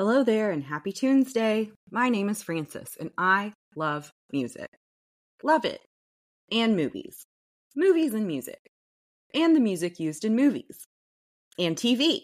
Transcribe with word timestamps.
Hello 0.00 0.22
there 0.22 0.52
and 0.52 0.62
happy 0.62 0.92
Tuesday. 0.92 1.72
My 1.90 2.08
name 2.08 2.28
is 2.28 2.40
Frances 2.40 2.96
and 3.00 3.10
I 3.18 3.52
love 3.74 4.12
music. 4.30 4.68
Love 5.42 5.64
it. 5.64 5.80
And 6.52 6.76
movies. 6.76 7.24
Movies 7.74 8.14
and 8.14 8.24
music. 8.24 8.60
And 9.34 9.56
the 9.56 9.60
music 9.60 9.98
used 9.98 10.24
in 10.24 10.36
movies. 10.36 10.84
And 11.58 11.76
TV. 11.76 12.20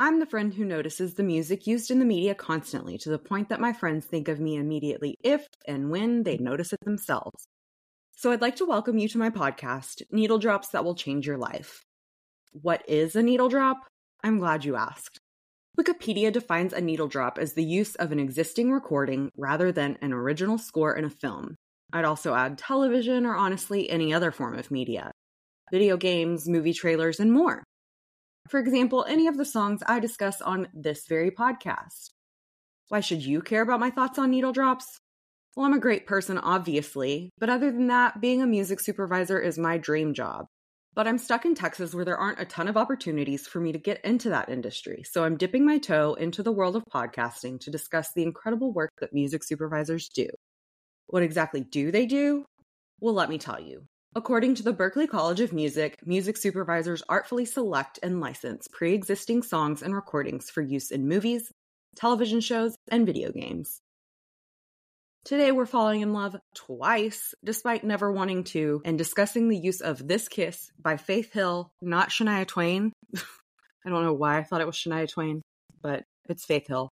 I'm 0.00 0.18
the 0.18 0.26
friend 0.26 0.52
who 0.52 0.64
notices 0.64 1.14
the 1.14 1.22
music 1.22 1.64
used 1.64 1.92
in 1.92 2.00
the 2.00 2.04
media 2.04 2.34
constantly 2.34 2.98
to 2.98 3.08
the 3.08 3.20
point 3.20 3.50
that 3.50 3.60
my 3.60 3.72
friends 3.72 4.04
think 4.04 4.26
of 4.26 4.40
me 4.40 4.56
immediately 4.56 5.14
if 5.22 5.46
and 5.68 5.92
when 5.92 6.24
they 6.24 6.38
notice 6.38 6.72
it 6.72 6.80
themselves. 6.84 7.46
So 8.16 8.32
I'd 8.32 8.42
like 8.42 8.56
to 8.56 8.66
welcome 8.66 8.98
you 8.98 9.06
to 9.10 9.18
my 9.18 9.30
podcast, 9.30 10.02
Needle 10.10 10.38
Drops 10.38 10.70
That 10.70 10.84
Will 10.84 10.96
Change 10.96 11.24
Your 11.24 11.38
Life. 11.38 11.84
What 12.50 12.82
is 12.88 13.14
a 13.14 13.22
needle 13.22 13.48
drop? 13.48 13.86
I'm 14.24 14.40
glad 14.40 14.64
you 14.64 14.74
asked. 14.74 15.20
Wikipedia 15.78 16.32
defines 16.32 16.72
a 16.72 16.80
needle 16.80 17.08
drop 17.08 17.38
as 17.38 17.54
the 17.54 17.64
use 17.64 17.94
of 17.94 18.12
an 18.12 18.18
existing 18.18 18.70
recording 18.70 19.30
rather 19.36 19.72
than 19.72 19.96
an 20.02 20.12
original 20.12 20.58
score 20.58 20.94
in 20.94 21.04
a 21.04 21.10
film. 21.10 21.56
I'd 21.92 22.04
also 22.04 22.34
add 22.34 22.58
television 22.58 23.24
or 23.24 23.36
honestly 23.36 23.88
any 23.88 24.12
other 24.12 24.30
form 24.30 24.58
of 24.58 24.70
media 24.70 25.12
video 25.70 25.96
games, 25.96 26.48
movie 26.48 26.72
trailers, 26.72 27.20
and 27.20 27.32
more. 27.32 27.62
For 28.48 28.58
example, 28.58 29.04
any 29.08 29.28
of 29.28 29.36
the 29.36 29.44
songs 29.44 29.82
I 29.86 30.00
discuss 30.00 30.42
on 30.42 30.66
this 30.74 31.06
very 31.08 31.30
podcast. 31.30 32.10
Why 32.88 32.98
should 32.98 33.24
you 33.24 33.40
care 33.40 33.62
about 33.62 33.78
my 33.78 33.90
thoughts 33.90 34.18
on 34.18 34.30
needle 34.30 34.52
drops? 34.52 34.98
Well, 35.56 35.66
I'm 35.66 35.74
a 35.74 35.78
great 35.78 36.06
person, 36.06 36.38
obviously, 36.38 37.30
but 37.38 37.50
other 37.50 37.70
than 37.70 37.86
that, 37.86 38.20
being 38.20 38.42
a 38.42 38.46
music 38.46 38.80
supervisor 38.80 39.38
is 39.38 39.58
my 39.58 39.78
dream 39.78 40.12
job. 40.12 40.46
But 40.94 41.06
I'm 41.06 41.18
stuck 41.18 41.44
in 41.44 41.54
Texas 41.54 41.94
where 41.94 42.04
there 42.04 42.18
aren't 42.18 42.40
a 42.40 42.44
ton 42.44 42.66
of 42.66 42.76
opportunities 42.76 43.46
for 43.46 43.60
me 43.60 43.70
to 43.72 43.78
get 43.78 44.04
into 44.04 44.28
that 44.30 44.48
industry. 44.48 45.04
So 45.04 45.22
I'm 45.22 45.36
dipping 45.36 45.64
my 45.64 45.78
toe 45.78 46.14
into 46.14 46.42
the 46.42 46.52
world 46.52 46.74
of 46.74 46.82
podcasting 46.92 47.60
to 47.60 47.70
discuss 47.70 48.12
the 48.12 48.24
incredible 48.24 48.72
work 48.72 48.90
that 49.00 49.12
music 49.12 49.44
supervisors 49.44 50.08
do. 50.08 50.26
What 51.06 51.22
exactly 51.22 51.60
do 51.60 51.92
they 51.92 52.06
do? 52.06 52.44
Well, 53.00 53.14
let 53.14 53.30
me 53.30 53.38
tell 53.38 53.60
you. 53.60 53.86
According 54.16 54.56
to 54.56 54.64
the 54.64 54.74
Berklee 54.74 55.08
College 55.08 55.40
of 55.40 55.52
Music, 55.52 55.96
music 56.04 56.36
supervisors 56.36 57.04
artfully 57.08 57.44
select 57.44 58.00
and 58.02 58.20
license 58.20 58.66
pre 58.72 58.92
existing 58.92 59.44
songs 59.44 59.82
and 59.82 59.94
recordings 59.94 60.50
for 60.50 60.60
use 60.60 60.90
in 60.90 61.06
movies, 61.06 61.52
television 61.94 62.40
shows, 62.40 62.74
and 62.90 63.06
video 63.06 63.30
games. 63.30 63.80
Today, 65.24 65.52
we're 65.52 65.66
falling 65.66 66.00
in 66.00 66.14
love 66.14 66.34
twice, 66.54 67.34
despite 67.44 67.84
never 67.84 68.10
wanting 68.10 68.44
to, 68.44 68.80
and 68.86 68.96
discussing 68.96 69.48
the 69.48 69.56
use 69.56 69.82
of 69.82 70.08
This 70.08 70.28
Kiss 70.28 70.72
by 70.80 70.96
Faith 70.96 71.32
Hill, 71.32 71.70
not 71.82 72.08
Shania 72.08 72.46
Twain. 72.46 72.92
I 73.14 73.90
don't 73.90 74.02
know 74.02 74.14
why 74.14 74.38
I 74.38 74.42
thought 74.42 74.62
it 74.62 74.66
was 74.66 74.76
Shania 74.76 75.08
Twain, 75.12 75.42
but 75.82 76.04
it's 76.28 76.46
Faith 76.46 76.66
Hill. 76.66 76.88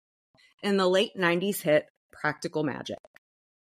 In 0.62 0.76
the 0.76 0.86
late 0.86 1.12
90s 1.18 1.62
hit 1.62 1.86
Practical 2.12 2.64
Magic. 2.64 2.98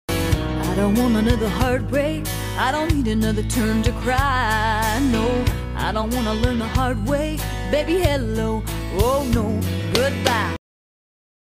I 0.09 0.73
don't 0.75 0.95
want 0.95 1.15
another 1.15 1.49
heartbreak. 1.49 2.25
I 2.57 2.71
don't 2.71 2.93
need 2.93 3.07
another 3.07 3.43
turn 3.43 3.83
to 3.83 3.91
cry. 3.93 4.99
No, 5.11 5.45
I 5.75 5.91
don't 5.93 6.13
want 6.13 6.25
to 6.27 6.33
learn 6.33 6.59
the 6.59 6.67
hard 6.67 7.07
way. 7.07 7.37
Baby, 7.71 7.99
hello. 7.99 8.63
Oh 8.95 9.29
no, 9.33 9.59
goodbye. 9.93 10.60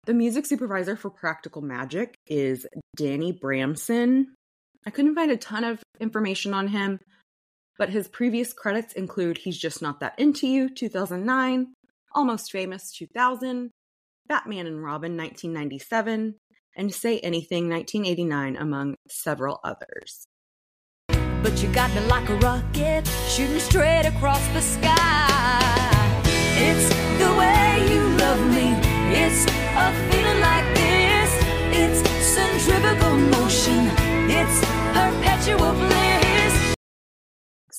The 0.06 0.14
music 0.14 0.46
supervisor 0.46 0.96
for 0.96 1.10
Practical 1.10 1.64
Magic 1.64 2.14
is 2.28 2.68
Danny 2.96 3.34
Bramson. 3.34 4.26
I 4.86 4.92
couldn't 4.92 5.16
find 5.16 5.32
a 5.32 5.38
ton 5.38 5.64
of 5.64 5.82
information 6.00 6.54
on 6.54 6.68
him, 6.68 7.00
but 7.80 7.90
his 7.90 8.08
previous 8.08 8.54
credits 8.54 8.94
include 8.94 9.40
He's 9.40 9.58
Just 9.58 9.82
Not 9.82 10.02
That 10.02 10.20
Into 10.20 10.46
You, 10.46 10.70
2009, 10.70 11.74
Almost 12.14 12.52
Famous, 12.52 12.92
2000, 12.92 13.72
Batman 14.28 14.68
and 14.68 14.84
Robin, 14.84 15.18
1997, 15.18 16.36
and 16.78 16.94
Say 16.94 17.18
Anything, 17.22 17.68
1989, 17.68 18.58
among 18.58 18.94
several 19.10 19.60
others. 19.64 20.28
But 21.08 21.64
you 21.64 21.74
got 21.74 21.92
me 21.96 22.02
like 22.02 22.30
a 22.30 22.36
rocket, 22.36 23.08
shooting 23.28 23.60
straight 23.60 24.06
across 24.06 24.46
the 24.50 24.62
sky. 24.62 26.22
It's 26.58 26.90
the 27.18 27.34
way 27.40 27.92
you 27.92 28.05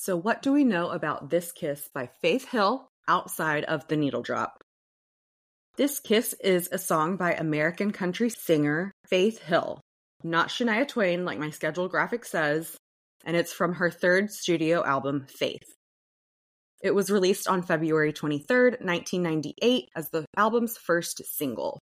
So, 0.07 0.15
what 0.15 0.41
do 0.41 0.53
we 0.53 0.63
know 0.63 0.91
about 0.91 1.29
This 1.29 1.51
Kiss 1.51 1.89
by 1.93 2.09
Faith 2.21 2.47
Hill 2.47 2.87
outside 3.09 3.65
of 3.65 3.89
The 3.89 3.97
Needle 3.97 4.21
Drop? 4.21 4.63
This 5.75 5.99
Kiss 5.99 6.33
is 6.41 6.69
a 6.71 6.77
song 6.77 7.17
by 7.17 7.33
American 7.33 7.91
country 7.91 8.29
singer 8.29 8.93
Faith 9.09 9.39
Hill, 9.39 9.81
not 10.23 10.47
Shania 10.47 10.87
Twain, 10.87 11.25
like 11.25 11.39
my 11.39 11.49
scheduled 11.49 11.91
graphic 11.91 12.23
says, 12.23 12.77
and 13.25 13.35
it's 13.35 13.51
from 13.51 13.73
her 13.73 13.91
third 13.91 14.31
studio 14.31 14.81
album, 14.85 15.25
Faith. 15.27 15.75
It 16.81 16.95
was 16.95 17.11
released 17.11 17.49
on 17.49 17.61
February 17.61 18.13
23rd, 18.13 18.79
1998, 18.79 19.89
as 19.93 20.09
the 20.11 20.23
album's 20.37 20.77
first 20.77 21.21
single. 21.35 21.81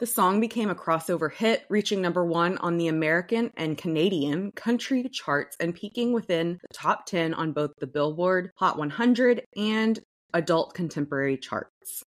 The 0.00 0.06
song 0.06 0.40
became 0.40 0.70
a 0.70 0.74
crossover 0.74 1.32
hit, 1.32 1.64
reaching 1.68 2.02
number 2.02 2.24
one 2.24 2.58
on 2.58 2.78
the 2.78 2.88
American 2.88 3.52
and 3.56 3.78
Canadian 3.78 4.50
country 4.50 5.08
charts 5.08 5.56
and 5.60 5.72
peaking 5.72 6.12
within 6.12 6.58
the 6.60 6.74
top 6.74 7.06
10 7.06 7.32
on 7.32 7.52
both 7.52 7.70
the 7.78 7.86
Billboard 7.86 8.50
Hot 8.56 8.76
100 8.76 9.44
and 9.56 10.00
Adult 10.32 10.74
Contemporary 10.74 11.38
charts. 11.38 12.02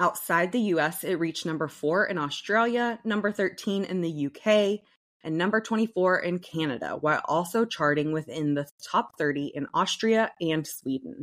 Outside 0.00 0.50
the 0.50 0.72
US, 0.74 1.04
it 1.04 1.20
reached 1.20 1.46
number 1.46 1.68
four 1.68 2.06
in 2.06 2.18
Australia, 2.18 2.98
number 3.04 3.30
13 3.30 3.84
in 3.84 4.00
the 4.00 4.26
UK, 4.26 4.80
and 5.22 5.38
number 5.38 5.60
24 5.60 6.18
in 6.18 6.40
Canada, 6.40 6.98
while 7.00 7.22
also 7.26 7.64
charting 7.64 8.10
within 8.10 8.54
the 8.54 8.66
top 8.84 9.16
30 9.16 9.52
in 9.54 9.68
Austria 9.72 10.32
and 10.40 10.66
Sweden. 10.66 11.22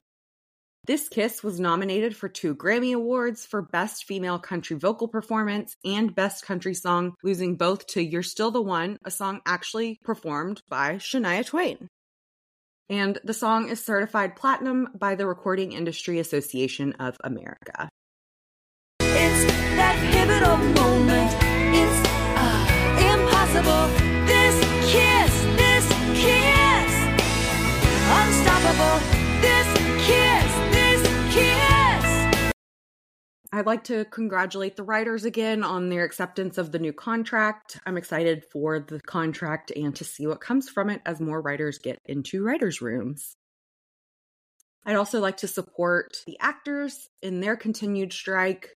This 0.85 1.09
Kiss 1.09 1.43
was 1.43 1.59
nominated 1.59 2.15
for 2.15 2.27
two 2.27 2.55
Grammy 2.55 2.95
Awards 2.95 3.45
for 3.45 3.61
Best 3.61 4.05
Female 4.05 4.39
Country 4.39 4.75
Vocal 4.75 5.07
Performance 5.07 5.75
and 5.85 6.15
Best 6.15 6.43
Country 6.43 6.73
Song, 6.73 7.13
losing 7.21 7.55
both 7.55 7.85
to 7.87 8.01
You're 8.01 8.23
Still 8.23 8.49
the 8.49 8.63
One, 8.63 8.97
a 9.05 9.11
song 9.11 9.41
actually 9.45 9.99
performed 10.03 10.63
by 10.69 10.95
Shania 10.95 11.45
Twain. 11.45 11.87
And 12.89 13.19
the 13.23 13.35
song 13.35 13.69
is 13.69 13.85
certified 13.85 14.35
platinum 14.35 14.89
by 14.95 15.13
the 15.13 15.27
Recording 15.27 15.71
Industry 15.71 16.17
Association 16.17 16.93
of 16.93 17.15
America. 17.23 17.87
It's 19.01 19.45
that 19.75 20.11
pivotal 20.11 20.57
moment. 20.57 21.40
I'd 33.53 33.65
like 33.65 33.83
to 33.85 34.05
congratulate 34.05 34.77
the 34.77 34.83
writers 34.83 35.25
again 35.25 35.61
on 35.61 35.89
their 35.89 36.05
acceptance 36.05 36.57
of 36.57 36.71
the 36.71 36.79
new 36.79 36.93
contract. 36.93 37.77
I'm 37.85 37.97
excited 37.97 38.45
for 38.45 38.79
the 38.79 39.01
contract 39.01 39.71
and 39.75 39.93
to 39.97 40.05
see 40.05 40.25
what 40.25 40.39
comes 40.39 40.69
from 40.69 40.89
it 40.89 41.01
as 41.05 41.19
more 41.19 41.41
writers 41.41 41.77
get 41.77 41.99
into 42.05 42.43
writers' 42.43 42.81
rooms. 42.81 43.35
I'd 44.85 44.95
also 44.95 45.19
like 45.19 45.37
to 45.37 45.49
support 45.49 46.23
the 46.25 46.39
actors 46.39 47.09
in 47.21 47.41
their 47.41 47.57
continued 47.57 48.13
strike. 48.13 48.69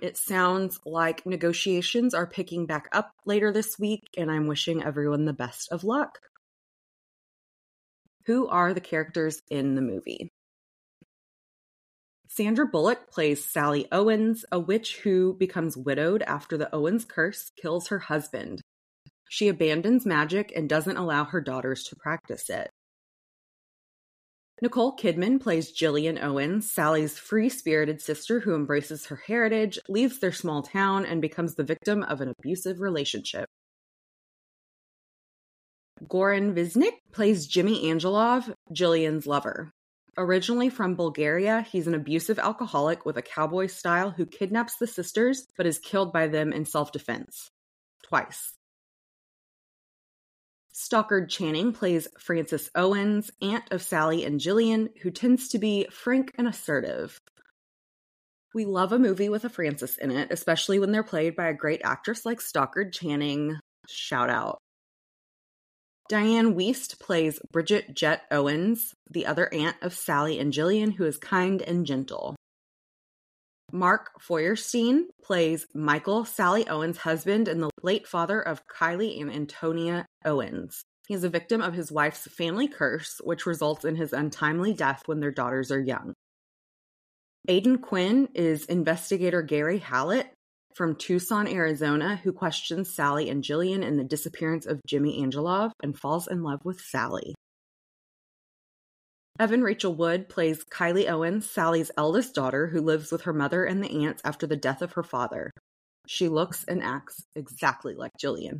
It 0.00 0.16
sounds 0.16 0.78
like 0.86 1.26
negotiations 1.26 2.14
are 2.14 2.26
picking 2.26 2.66
back 2.66 2.88
up 2.92 3.10
later 3.26 3.52
this 3.52 3.80
week, 3.80 4.08
and 4.16 4.30
I'm 4.30 4.46
wishing 4.46 4.82
everyone 4.82 5.24
the 5.24 5.32
best 5.32 5.72
of 5.72 5.82
luck. 5.82 6.20
Who 8.26 8.46
are 8.46 8.72
the 8.72 8.80
characters 8.80 9.42
in 9.50 9.74
the 9.74 9.82
movie? 9.82 10.30
Sandra 12.32 12.64
Bullock 12.64 13.10
plays 13.10 13.44
Sally 13.44 13.88
Owens, 13.90 14.44
a 14.52 14.60
witch 14.60 14.98
who 14.98 15.34
becomes 15.34 15.76
widowed 15.76 16.22
after 16.22 16.56
the 16.56 16.72
Owens 16.72 17.04
curse 17.04 17.50
kills 17.60 17.88
her 17.88 17.98
husband. 17.98 18.60
She 19.28 19.48
abandons 19.48 20.06
magic 20.06 20.52
and 20.54 20.68
doesn't 20.68 20.96
allow 20.96 21.24
her 21.24 21.40
daughters 21.40 21.82
to 21.84 21.96
practice 21.96 22.48
it. 22.48 22.70
Nicole 24.62 24.96
Kidman 24.96 25.40
plays 25.40 25.76
Jillian 25.76 26.22
Owens, 26.22 26.70
Sally's 26.70 27.18
free 27.18 27.48
spirited 27.48 28.00
sister 28.00 28.38
who 28.38 28.54
embraces 28.54 29.06
her 29.06 29.16
heritage, 29.26 29.80
leaves 29.88 30.20
their 30.20 30.30
small 30.30 30.62
town, 30.62 31.04
and 31.04 31.20
becomes 31.20 31.56
the 31.56 31.64
victim 31.64 32.04
of 32.04 32.20
an 32.20 32.32
abusive 32.38 32.80
relationship. 32.80 33.46
Goran 36.04 36.54
Visnjic 36.54 36.92
plays 37.12 37.48
Jimmy 37.48 37.86
Angelov, 37.86 38.54
Jillian's 38.72 39.26
lover. 39.26 39.72
Originally 40.18 40.70
from 40.70 40.96
Bulgaria, 40.96 41.62
he's 41.62 41.86
an 41.86 41.94
abusive 41.94 42.38
alcoholic 42.38 43.06
with 43.06 43.16
a 43.16 43.22
cowboy 43.22 43.66
style 43.66 44.10
who 44.10 44.26
kidnaps 44.26 44.76
the 44.76 44.86
sisters 44.86 45.46
but 45.56 45.66
is 45.66 45.78
killed 45.78 46.12
by 46.12 46.26
them 46.26 46.52
in 46.52 46.64
self 46.64 46.92
defense. 46.92 47.50
Twice. 48.02 48.54
Stockard 50.72 51.28
Channing 51.28 51.72
plays 51.72 52.08
Frances 52.18 52.70
Owens, 52.74 53.30
aunt 53.42 53.64
of 53.70 53.82
Sally 53.82 54.24
and 54.24 54.40
Jillian, 54.40 54.88
who 55.02 55.10
tends 55.10 55.48
to 55.48 55.58
be 55.58 55.86
frank 55.90 56.32
and 56.36 56.48
assertive. 56.48 57.20
We 58.54 58.64
love 58.64 58.92
a 58.92 58.98
movie 58.98 59.28
with 59.28 59.44
a 59.44 59.48
Frances 59.48 59.98
in 59.98 60.10
it, 60.10 60.32
especially 60.32 60.78
when 60.78 60.90
they're 60.90 61.02
played 61.02 61.36
by 61.36 61.48
a 61.48 61.54
great 61.54 61.82
actress 61.84 62.24
like 62.24 62.40
Stockard 62.40 62.92
Channing. 62.92 63.58
Shout 63.88 64.30
out. 64.30 64.58
Dianne 66.10 66.54
Wiest 66.56 66.98
plays 66.98 67.38
Bridget 67.52 67.94
Jet 67.94 68.22
Owens, 68.32 68.94
the 69.08 69.26
other 69.26 69.52
aunt 69.54 69.76
of 69.80 69.94
Sally 69.94 70.40
and 70.40 70.52
Jillian, 70.52 70.92
who 70.92 71.04
is 71.04 71.16
kind 71.16 71.62
and 71.62 71.86
gentle. 71.86 72.34
Mark 73.70 74.10
Feuerstein 74.20 75.06
plays 75.22 75.68
Michael, 75.72 76.24
Sally 76.24 76.66
Owens' 76.66 76.98
husband 76.98 77.46
and 77.46 77.62
the 77.62 77.70
late 77.84 78.08
father 78.08 78.40
of 78.40 78.66
Kylie 78.66 79.20
and 79.20 79.30
Antonia 79.30 80.04
Owens. 80.24 80.82
He 81.06 81.14
is 81.14 81.22
a 81.22 81.28
victim 81.28 81.62
of 81.62 81.74
his 81.74 81.92
wife's 81.92 82.26
family 82.26 82.66
curse, 82.66 83.20
which 83.22 83.46
results 83.46 83.84
in 83.84 83.94
his 83.94 84.12
untimely 84.12 84.72
death 84.74 85.02
when 85.06 85.20
their 85.20 85.30
daughters 85.30 85.70
are 85.70 85.80
young. 85.80 86.14
Aidan 87.46 87.78
Quinn 87.78 88.28
is 88.34 88.64
investigator 88.64 89.42
Gary 89.42 89.78
Hallett 89.78 90.26
from 90.74 90.96
Tucson, 90.96 91.46
Arizona, 91.48 92.16
who 92.22 92.32
questions 92.32 92.94
Sally 92.94 93.28
and 93.28 93.42
Jillian 93.42 93.82
in 93.82 93.96
the 93.96 94.04
disappearance 94.04 94.66
of 94.66 94.80
Jimmy 94.86 95.20
Angelov 95.22 95.72
and 95.82 95.98
falls 95.98 96.26
in 96.26 96.42
love 96.42 96.60
with 96.64 96.80
Sally. 96.80 97.34
Evan 99.38 99.62
Rachel 99.62 99.94
Wood 99.94 100.28
plays 100.28 100.64
Kylie 100.64 101.08
Owens, 101.08 101.50
Sally's 101.50 101.90
eldest 101.96 102.34
daughter, 102.34 102.66
who 102.66 102.82
lives 102.82 103.10
with 103.10 103.22
her 103.22 103.32
mother 103.32 103.64
and 103.64 103.82
the 103.82 104.04
aunts 104.04 104.20
after 104.24 104.46
the 104.46 104.56
death 104.56 104.82
of 104.82 104.92
her 104.92 105.02
father. 105.02 105.50
She 106.06 106.28
looks 106.28 106.64
and 106.64 106.82
acts 106.82 107.22
exactly 107.34 107.94
like 107.94 108.12
Jillian. 108.22 108.58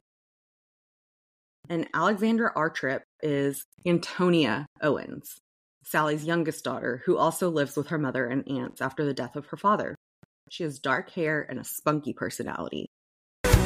And 1.69 1.87
Alexandra 1.93 2.53
Artrip 2.55 3.03
is 3.23 3.65
Antonia 3.87 4.67
Owens, 4.81 5.37
Sally's 5.85 6.25
youngest 6.25 6.65
daughter, 6.65 7.03
who 7.05 7.17
also 7.19 7.51
lives 7.51 7.77
with 7.77 7.89
her 7.89 7.99
mother 7.99 8.27
and 8.27 8.49
aunts 8.49 8.81
after 8.81 9.05
the 9.05 9.15
death 9.15 9.37
of 9.37 9.47
her 9.47 9.57
father. 9.57 9.95
She 10.51 10.65
has 10.65 10.81
dark 10.81 11.11
hair 11.11 11.47
and 11.49 11.61
a 11.61 11.65
spunky 11.65 12.13
personality. 12.13 12.91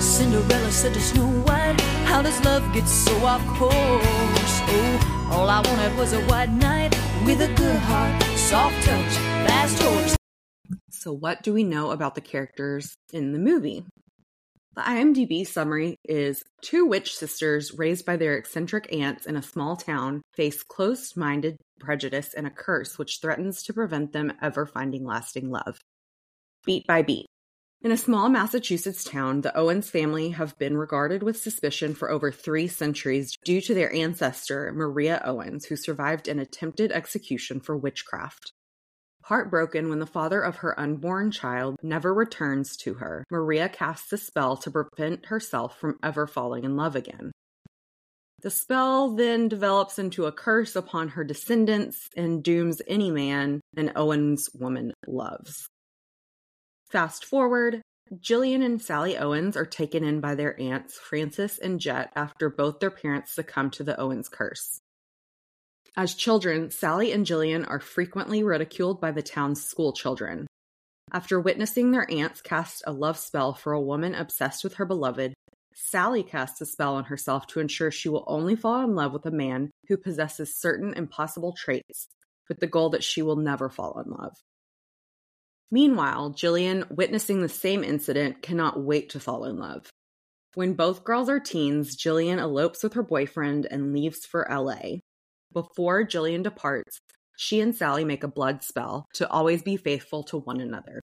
Cinderella 0.00 0.70
said 0.70 0.92
to 0.92 1.00
Snow 1.00 1.26
White, 1.44 1.80
How 2.04 2.20
does 2.20 2.44
love 2.44 2.62
get 2.74 2.86
so 2.86 3.16
off 3.24 3.40
course? 3.56 3.72
Oh, 3.72 5.30
all 5.32 5.48
I 5.48 5.62
wanted 5.62 5.96
was 5.96 6.12
a 6.12 6.20
white 6.26 6.50
knight 6.50 6.94
with 7.24 7.40
a 7.40 7.48
good 7.54 7.76
heart, 7.76 8.22
soft 8.36 8.84
touch, 8.84 9.14
fast 9.48 9.82
horse. 9.82 10.16
So, 10.90 11.10
what 11.10 11.42
do 11.42 11.54
we 11.54 11.64
know 11.64 11.90
about 11.90 12.16
the 12.16 12.20
characters 12.20 12.94
in 13.14 13.32
the 13.32 13.38
movie? 13.38 13.86
The 14.74 14.82
IMDb 14.82 15.46
summary 15.46 15.96
is 16.04 16.42
two 16.60 16.84
witch 16.84 17.16
sisters 17.16 17.72
raised 17.72 18.04
by 18.04 18.18
their 18.18 18.36
eccentric 18.36 18.92
aunts 18.92 19.24
in 19.24 19.36
a 19.36 19.42
small 19.42 19.76
town 19.76 20.20
face 20.34 20.62
closed 20.62 21.16
minded 21.16 21.56
prejudice 21.80 22.34
and 22.34 22.46
a 22.46 22.50
curse 22.50 22.98
which 22.98 23.20
threatens 23.22 23.62
to 23.62 23.72
prevent 23.72 24.12
them 24.12 24.34
ever 24.42 24.66
finding 24.66 25.06
lasting 25.06 25.48
love 25.48 25.78
beat 26.64 26.86
by 26.86 27.02
beat. 27.02 27.26
In 27.84 27.92
a 27.92 27.98
small 27.98 28.30
Massachusetts 28.30 29.04
town, 29.04 29.42
the 29.42 29.54
Owens 29.54 29.90
family 29.90 30.30
have 30.30 30.56
been 30.58 30.74
regarded 30.76 31.22
with 31.22 31.36
suspicion 31.36 31.94
for 31.94 32.10
over 32.10 32.32
three 32.32 32.66
centuries 32.66 33.36
due 33.44 33.60
to 33.60 33.74
their 33.74 33.92
ancestor, 33.92 34.72
Maria 34.74 35.20
Owens, 35.22 35.66
who 35.66 35.76
survived 35.76 36.26
an 36.26 36.38
attempted 36.38 36.90
execution 36.92 37.60
for 37.60 37.76
witchcraft. 37.76 38.52
Heartbroken 39.24 39.90
when 39.90 39.98
the 39.98 40.06
father 40.06 40.40
of 40.40 40.56
her 40.56 40.78
unborn 40.80 41.30
child 41.30 41.76
never 41.82 42.14
returns 42.14 42.76
to 42.78 42.94
her, 42.94 43.24
Maria 43.30 43.68
casts 43.68 44.12
a 44.14 44.18
spell 44.18 44.56
to 44.58 44.70
prevent 44.70 45.26
herself 45.26 45.78
from 45.78 45.98
ever 46.02 46.26
falling 46.26 46.64
in 46.64 46.76
love 46.76 46.96
again. 46.96 47.32
The 48.40 48.50
spell 48.50 49.14
then 49.14 49.48
develops 49.48 49.98
into 49.98 50.26
a 50.26 50.32
curse 50.32 50.76
upon 50.76 51.08
her 51.08 51.24
descendants 51.24 52.08
and 52.16 52.42
dooms 52.42 52.82
any 52.86 53.10
man 53.10 53.60
an 53.76 53.92
Owens 53.96 54.50
woman 54.54 54.92
loves. 55.06 55.66
Fast 56.94 57.24
forward, 57.24 57.82
Jillian 58.12 58.64
and 58.64 58.80
Sally 58.80 59.18
Owens 59.18 59.56
are 59.56 59.66
taken 59.66 60.04
in 60.04 60.20
by 60.20 60.36
their 60.36 60.56
aunts, 60.60 60.96
Frances 60.96 61.58
and 61.58 61.80
Jet, 61.80 62.12
after 62.14 62.48
both 62.48 62.78
their 62.78 62.92
parents 62.92 63.32
succumb 63.32 63.70
to 63.70 63.82
the 63.82 64.00
Owens 64.00 64.28
curse. 64.28 64.78
As 65.96 66.14
children, 66.14 66.70
Sally 66.70 67.10
and 67.10 67.26
Jillian 67.26 67.68
are 67.68 67.80
frequently 67.80 68.44
ridiculed 68.44 69.00
by 69.00 69.10
the 69.10 69.24
town's 69.24 69.64
school 69.64 69.92
children. 69.92 70.46
After 71.10 71.40
witnessing 71.40 71.90
their 71.90 72.08
aunts 72.08 72.40
cast 72.40 72.84
a 72.86 72.92
love 72.92 73.18
spell 73.18 73.54
for 73.54 73.72
a 73.72 73.82
woman 73.82 74.14
obsessed 74.14 74.62
with 74.62 74.74
her 74.74 74.86
beloved, 74.86 75.34
Sally 75.74 76.22
casts 76.22 76.60
a 76.60 76.66
spell 76.66 76.94
on 76.94 77.06
herself 77.06 77.48
to 77.48 77.58
ensure 77.58 77.90
she 77.90 78.08
will 78.08 78.22
only 78.28 78.54
fall 78.54 78.84
in 78.84 78.94
love 78.94 79.12
with 79.12 79.26
a 79.26 79.32
man 79.32 79.72
who 79.88 79.96
possesses 79.96 80.54
certain 80.54 80.94
impossible 80.94 81.56
traits, 81.58 82.06
with 82.48 82.60
the 82.60 82.68
goal 82.68 82.90
that 82.90 83.02
she 83.02 83.20
will 83.20 83.34
never 83.34 83.68
fall 83.68 84.00
in 84.00 84.12
love. 84.12 84.36
Meanwhile, 85.74 86.34
Jillian, 86.34 86.88
witnessing 86.88 87.42
the 87.42 87.48
same 87.48 87.82
incident, 87.82 88.42
cannot 88.42 88.80
wait 88.80 89.10
to 89.10 89.18
fall 89.18 89.44
in 89.44 89.58
love. 89.58 89.90
When 90.54 90.74
both 90.74 91.02
girls 91.02 91.28
are 91.28 91.40
teens, 91.40 91.96
Jillian 91.96 92.38
elopes 92.38 92.84
with 92.84 92.92
her 92.92 93.02
boyfriend 93.02 93.66
and 93.68 93.92
leaves 93.92 94.24
for 94.24 94.46
LA. 94.48 94.98
Before 95.52 96.06
Jillian 96.06 96.44
departs, 96.44 97.00
she 97.36 97.58
and 97.58 97.74
Sally 97.74 98.04
make 98.04 98.22
a 98.22 98.28
blood 98.28 98.62
spell 98.62 99.06
to 99.14 99.28
always 99.28 99.64
be 99.64 99.76
faithful 99.76 100.22
to 100.22 100.38
one 100.38 100.60
another. 100.60 101.00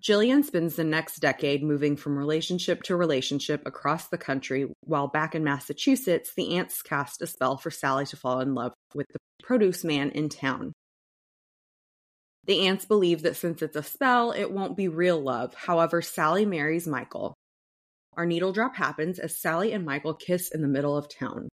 Jillian 0.00 0.44
spends 0.44 0.76
the 0.76 0.84
next 0.84 1.16
decade 1.16 1.64
moving 1.64 1.96
from 1.96 2.16
relationship 2.16 2.84
to 2.84 2.94
relationship 2.94 3.66
across 3.66 4.06
the 4.06 4.16
country, 4.16 4.70
while 4.84 5.08
back 5.08 5.34
in 5.34 5.42
Massachusetts, 5.42 6.32
the 6.36 6.56
aunts 6.56 6.82
cast 6.82 7.20
a 7.20 7.26
spell 7.26 7.56
for 7.56 7.72
Sally 7.72 8.06
to 8.06 8.16
fall 8.16 8.38
in 8.38 8.54
love 8.54 8.74
with 8.94 9.08
the 9.12 9.18
produce 9.42 9.82
man 9.82 10.10
in 10.10 10.28
town. 10.28 10.72
The 12.46 12.66
aunts 12.66 12.84
believe 12.84 13.22
that 13.22 13.36
since 13.36 13.62
it's 13.62 13.76
a 13.76 13.82
spell, 13.82 14.32
it 14.32 14.50
won't 14.50 14.76
be 14.76 14.88
real 14.88 15.20
love. 15.20 15.54
However, 15.54 16.02
Sally 16.02 16.44
marries 16.44 16.86
Michael. 16.86 17.34
Our 18.16 18.26
needle 18.26 18.52
drop 18.52 18.76
happens 18.76 19.18
as 19.18 19.38
Sally 19.38 19.72
and 19.72 19.84
Michael 19.84 20.14
kiss 20.14 20.50
in 20.50 20.60
the 20.60 20.68
middle 20.68 20.96
of 20.96 21.08
town. 21.08 21.48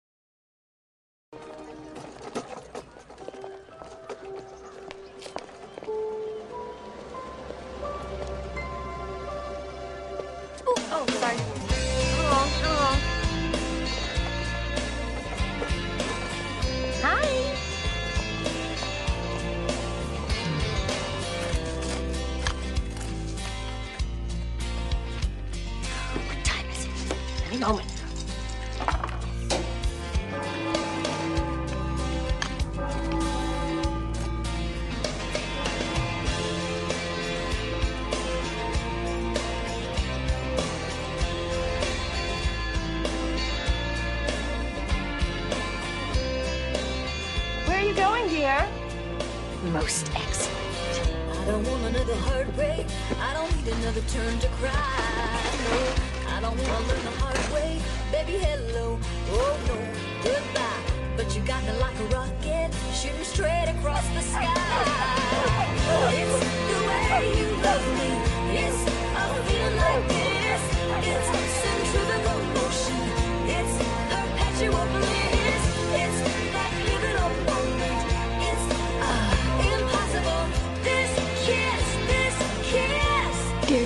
Moment. 27.59 27.98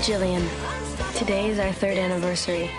Jillian, 0.04 0.46
today 1.18 1.48
is 1.50 1.60
our 1.60 1.72
third 1.72 1.98
anniversary, 1.98 2.70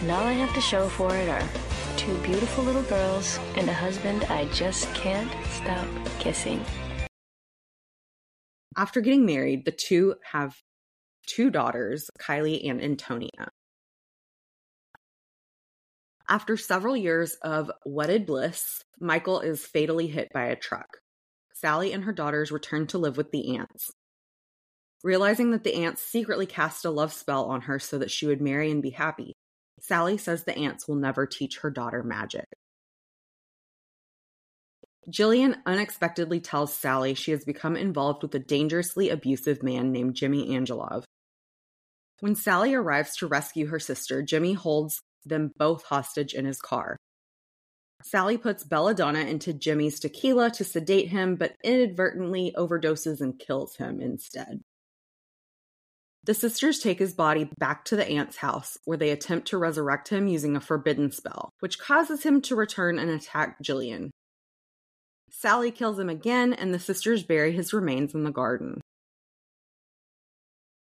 and 0.00 0.10
all 0.10 0.24
I 0.24 0.32
have 0.32 0.52
to 0.52 0.60
show 0.60 0.90
for 0.90 1.16
it 1.16 1.26
are 1.26 1.48
two 1.96 2.14
beautiful 2.18 2.62
little 2.62 2.82
girls 2.82 3.38
and 3.56 3.66
a 3.66 3.72
husband 3.72 4.24
I 4.24 4.44
just 4.48 4.92
can't 4.92 5.32
stop 5.46 5.88
kissing. 6.18 6.62
After 8.76 9.00
getting 9.00 9.24
married, 9.24 9.64
the 9.64 9.72
two 9.72 10.16
have 10.32 10.54
two 11.26 11.48
daughters, 11.48 12.10
Kylie 12.20 12.68
and 12.68 12.82
Antonia. 12.82 13.48
After 16.28 16.58
several 16.58 16.94
years 16.94 17.38
of 17.40 17.70
wedded 17.86 18.26
bliss, 18.26 18.82
Michael 19.00 19.40
is 19.40 19.64
fatally 19.64 20.08
hit 20.08 20.28
by 20.34 20.44
a 20.44 20.56
truck. 20.56 20.98
Sally 21.54 21.94
and 21.94 22.04
her 22.04 22.12
daughters 22.12 22.52
return 22.52 22.86
to 22.88 22.98
live 22.98 23.16
with 23.16 23.30
the 23.30 23.56
aunts. 23.56 23.92
Realizing 25.04 25.50
that 25.50 25.64
the 25.64 25.74
aunts 25.74 26.02
secretly 26.02 26.46
cast 26.46 26.86
a 26.86 26.90
love 26.90 27.12
spell 27.12 27.44
on 27.44 27.60
her 27.60 27.78
so 27.78 27.98
that 27.98 28.10
she 28.10 28.26
would 28.26 28.40
marry 28.40 28.70
and 28.70 28.82
be 28.82 28.90
happy, 28.90 29.34
Sally 29.78 30.16
says 30.16 30.44
the 30.44 30.56
aunts 30.56 30.88
will 30.88 30.96
never 30.96 31.26
teach 31.26 31.58
her 31.58 31.70
daughter 31.70 32.02
magic. 32.02 32.46
Jillian 35.10 35.56
unexpectedly 35.66 36.40
tells 36.40 36.72
Sally 36.72 37.12
she 37.12 37.32
has 37.32 37.44
become 37.44 37.76
involved 37.76 38.22
with 38.22 38.34
a 38.34 38.38
dangerously 38.38 39.10
abusive 39.10 39.62
man 39.62 39.92
named 39.92 40.14
Jimmy 40.14 40.48
Angelov. 40.48 41.04
When 42.20 42.34
Sally 42.34 42.72
arrives 42.72 43.14
to 43.16 43.26
rescue 43.26 43.66
her 43.66 43.78
sister, 43.78 44.22
Jimmy 44.22 44.54
holds 44.54 45.00
them 45.26 45.52
both 45.58 45.84
hostage 45.84 46.32
in 46.32 46.46
his 46.46 46.62
car. 46.62 46.96
Sally 48.02 48.38
puts 48.38 48.64
belladonna 48.64 49.20
into 49.20 49.52
Jimmy's 49.52 50.00
tequila 50.00 50.50
to 50.52 50.64
sedate 50.64 51.08
him, 51.08 51.36
but 51.36 51.56
inadvertently 51.62 52.54
overdoses 52.56 53.20
and 53.20 53.38
kills 53.38 53.76
him 53.76 54.00
instead. 54.00 54.62
The 56.24 56.32
sisters 56.32 56.78
take 56.78 56.98
his 56.98 57.12
body 57.12 57.50
back 57.58 57.84
to 57.86 57.96
the 57.96 58.08
aunt's 58.08 58.38
house, 58.38 58.78
where 58.86 58.96
they 58.96 59.10
attempt 59.10 59.48
to 59.48 59.58
resurrect 59.58 60.08
him 60.08 60.26
using 60.26 60.56
a 60.56 60.60
forbidden 60.60 61.12
spell, 61.12 61.50
which 61.60 61.78
causes 61.78 62.22
him 62.22 62.40
to 62.42 62.56
return 62.56 62.98
and 62.98 63.10
attack 63.10 63.62
Jillian. 63.62 64.08
Sally 65.30 65.70
kills 65.70 65.98
him 65.98 66.08
again, 66.08 66.54
and 66.54 66.72
the 66.72 66.78
sisters 66.78 67.24
bury 67.24 67.52
his 67.52 67.74
remains 67.74 68.14
in 68.14 68.24
the 68.24 68.30
garden. 68.30 68.80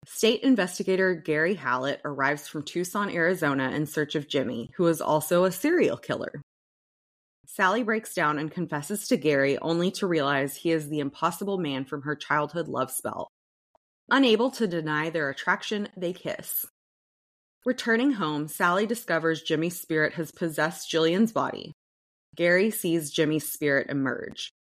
State 0.06 0.42
investigator 0.42 1.16
Gary 1.16 1.54
Hallett 1.54 2.02
arrives 2.04 2.48
from 2.48 2.64
Tucson, 2.64 3.10
Arizona 3.10 3.70
in 3.70 3.86
search 3.86 4.16
of 4.16 4.28
Jimmy, 4.28 4.70
who 4.76 4.88
is 4.88 5.00
also 5.00 5.46
a 5.46 5.52
serial 5.54 5.98
killer. 5.98 6.42
Sally 7.46 7.84
breaks 7.84 8.14
down 8.14 8.40
and 8.40 8.52
confesses 8.52 9.08
to 9.08 9.18
Gary 9.18 9.58
only 9.60 9.92
to 9.92 10.08
realize 10.08 10.56
he 10.56 10.72
is 10.72 10.90
the 10.90 11.00
impossible 11.00 11.58
man 11.58 11.86
from 11.86 12.02
her 12.02 12.16
childhood 12.16 12.68
love 12.68 12.92
spell 12.92 13.30
Unable 14.12 14.50
to 14.52 14.68
deny 14.68 15.10
their 15.10 15.30
attraction, 15.30 15.88
they 15.96 16.14
kiss. 16.14 16.66
Returning 17.66 18.14
home, 18.14 18.48
Sally 18.48 18.88
discovers 18.88 19.44
Jimmy's 19.44 19.80
spirit 19.80 20.14
has 20.14 20.32
possessed 20.32 20.90
Jillian's 20.90 21.32
body. 21.32 21.74
Gary 22.36 22.72
sees 22.72 23.12
Jimmy's 23.12 23.52
spirit 23.52 23.90
emerge. 23.90 24.52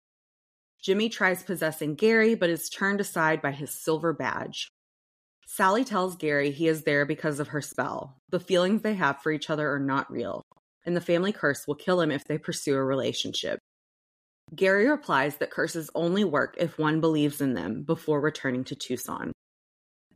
Jimmy 0.83 1.09
tries 1.09 1.43
possessing 1.43 1.95
Gary, 1.95 2.35
but 2.35 2.51
is 2.51 2.69
turned 2.69 3.01
aside 3.01 3.41
by 3.41 3.53
his 3.53 3.71
silver 3.71 4.13
badge. 4.13 4.69
Sally 5.47 5.85
tells 5.85 6.17
Gary 6.17 6.51
he 6.51 6.69
is 6.69 6.83
there 6.83 7.07
because 7.07 7.41
of 7.41 7.49
her 7.49 7.63
spell. 7.63 8.19
The 8.29 8.41
feelings 8.41 8.83
they 8.83 8.95
have 8.95 9.23
for 9.23 9.33
each 9.33 9.49
other 9.49 9.73
are 9.73 9.81
not 9.81 10.11
real, 10.11 10.43
and 10.85 10.95
the 10.95 11.01
family 11.01 11.33
curse 11.33 11.67
will 11.67 11.75
kill 11.75 12.01
him 12.01 12.11
if 12.11 12.25
they 12.25 12.37
pursue 12.37 12.75
a 12.75 12.85
relationship. 12.85 13.59
Gary 14.55 14.89
replies 14.89 15.37
that 15.37 15.51
curses 15.51 15.91
only 15.95 16.25
work 16.25 16.57
if 16.59 16.79
one 16.79 17.01
believes 17.01 17.41
in 17.41 17.55
them 17.55 17.83
before 17.83 18.21
returning 18.21 18.65
to 18.65 18.75
Tucson. 18.75 19.33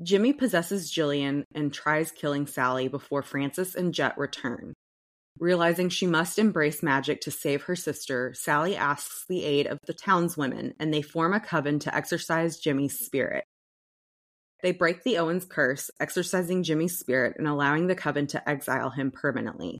Jimmy 0.02 0.32
possesses 0.32 0.90
Jillian 0.90 1.44
and 1.54 1.72
tries 1.72 2.10
killing 2.10 2.46
Sally 2.46 2.88
before 2.88 3.22
Frances 3.22 3.74
and 3.74 3.94
Jet 3.94 4.18
return. 4.18 4.74
Realizing 5.38 5.88
she 5.88 6.06
must 6.06 6.38
embrace 6.38 6.82
magic 6.82 7.20
to 7.22 7.30
save 7.30 7.62
her 7.62 7.76
sister, 7.76 8.34
Sally 8.34 8.76
asks 8.76 9.24
the 9.28 9.44
aid 9.44 9.66
of 9.66 9.78
the 9.86 9.94
townswomen 9.94 10.74
and 10.78 10.92
they 10.92 11.02
form 11.02 11.32
a 11.32 11.40
coven 11.40 11.78
to 11.80 11.94
exorcise 11.94 12.58
Jimmy's 12.58 12.98
spirit. 12.98 13.44
They 14.62 14.72
break 14.72 15.02
the 15.02 15.18
Owens 15.18 15.44
curse, 15.44 15.90
exorcising 15.98 16.62
Jimmy's 16.62 16.98
spirit 16.98 17.34
and 17.38 17.48
allowing 17.48 17.86
the 17.86 17.96
coven 17.96 18.26
to 18.28 18.48
exile 18.48 18.90
him 18.90 19.10
permanently. 19.10 19.78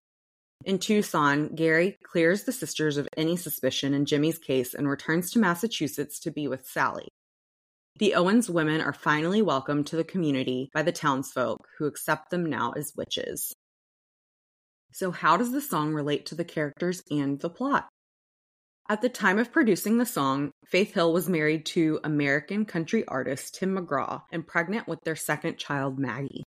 In 0.65 0.79
Tucson, 0.79 1.55
Gary 1.55 1.97
clears 2.05 2.45
the 2.45 2.53
sisters 2.53 2.97
of 2.97 3.09
any 3.17 3.37
suspicion 3.37 3.95
in 3.95 4.07
Jimmy's 4.07 4.39
case 4.39 4.75
and 4.75 4.89
returns 4.89 5.31
to 5.33 5.39
Massachusetts 5.39 6.21
to 6.21 6.31
be 6.31 6.49
with 6.49 6.67
Sally. 6.67 7.09
The 7.97 8.15
Owens 8.15 8.49
women 8.49 8.81
are 8.81 8.93
finally 8.93 9.43
welcomed 9.43 9.87
to 9.89 9.97
the 9.97 10.05
community 10.05 10.71
by 10.73 10.83
the 10.83 10.93
townsfolk, 10.93 11.69
who 11.79 11.87
accept 11.87 12.31
them 12.31 12.47
now 12.47 12.73
as 12.73 12.93
witches. 12.97 13.53
So, 14.93 15.11
how 15.11 15.37
does 15.37 15.53
the 15.53 15.61
song 15.61 15.93
relate 15.93 16.27
to 16.27 16.35
the 16.35 16.45
characters 16.45 17.03
and 17.11 17.39
the 17.41 17.51
plot? 17.51 17.89
At 18.89 19.01
the 19.01 19.09
time 19.09 19.39
of 19.39 19.53
producing 19.53 19.99
the 19.99 20.07
song, 20.07 20.51
Faith 20.67 20.95
Hill 20.95 21.13
was 21.13 21.29
married 21.29 21.67
to 21.67 22.01
American 22.03 22.65
country 22.65 23.07
artist 23.07 23.55
Tim 23.55 23.77
McGraw 23.77 24.23
and 24.33 24.47
pregnant 24.47 24.89
with 24.89 24.99
their 25.05 25.17
second 25.17 25.59
child, 25.59 25.99
Maggie. 25.99 26.45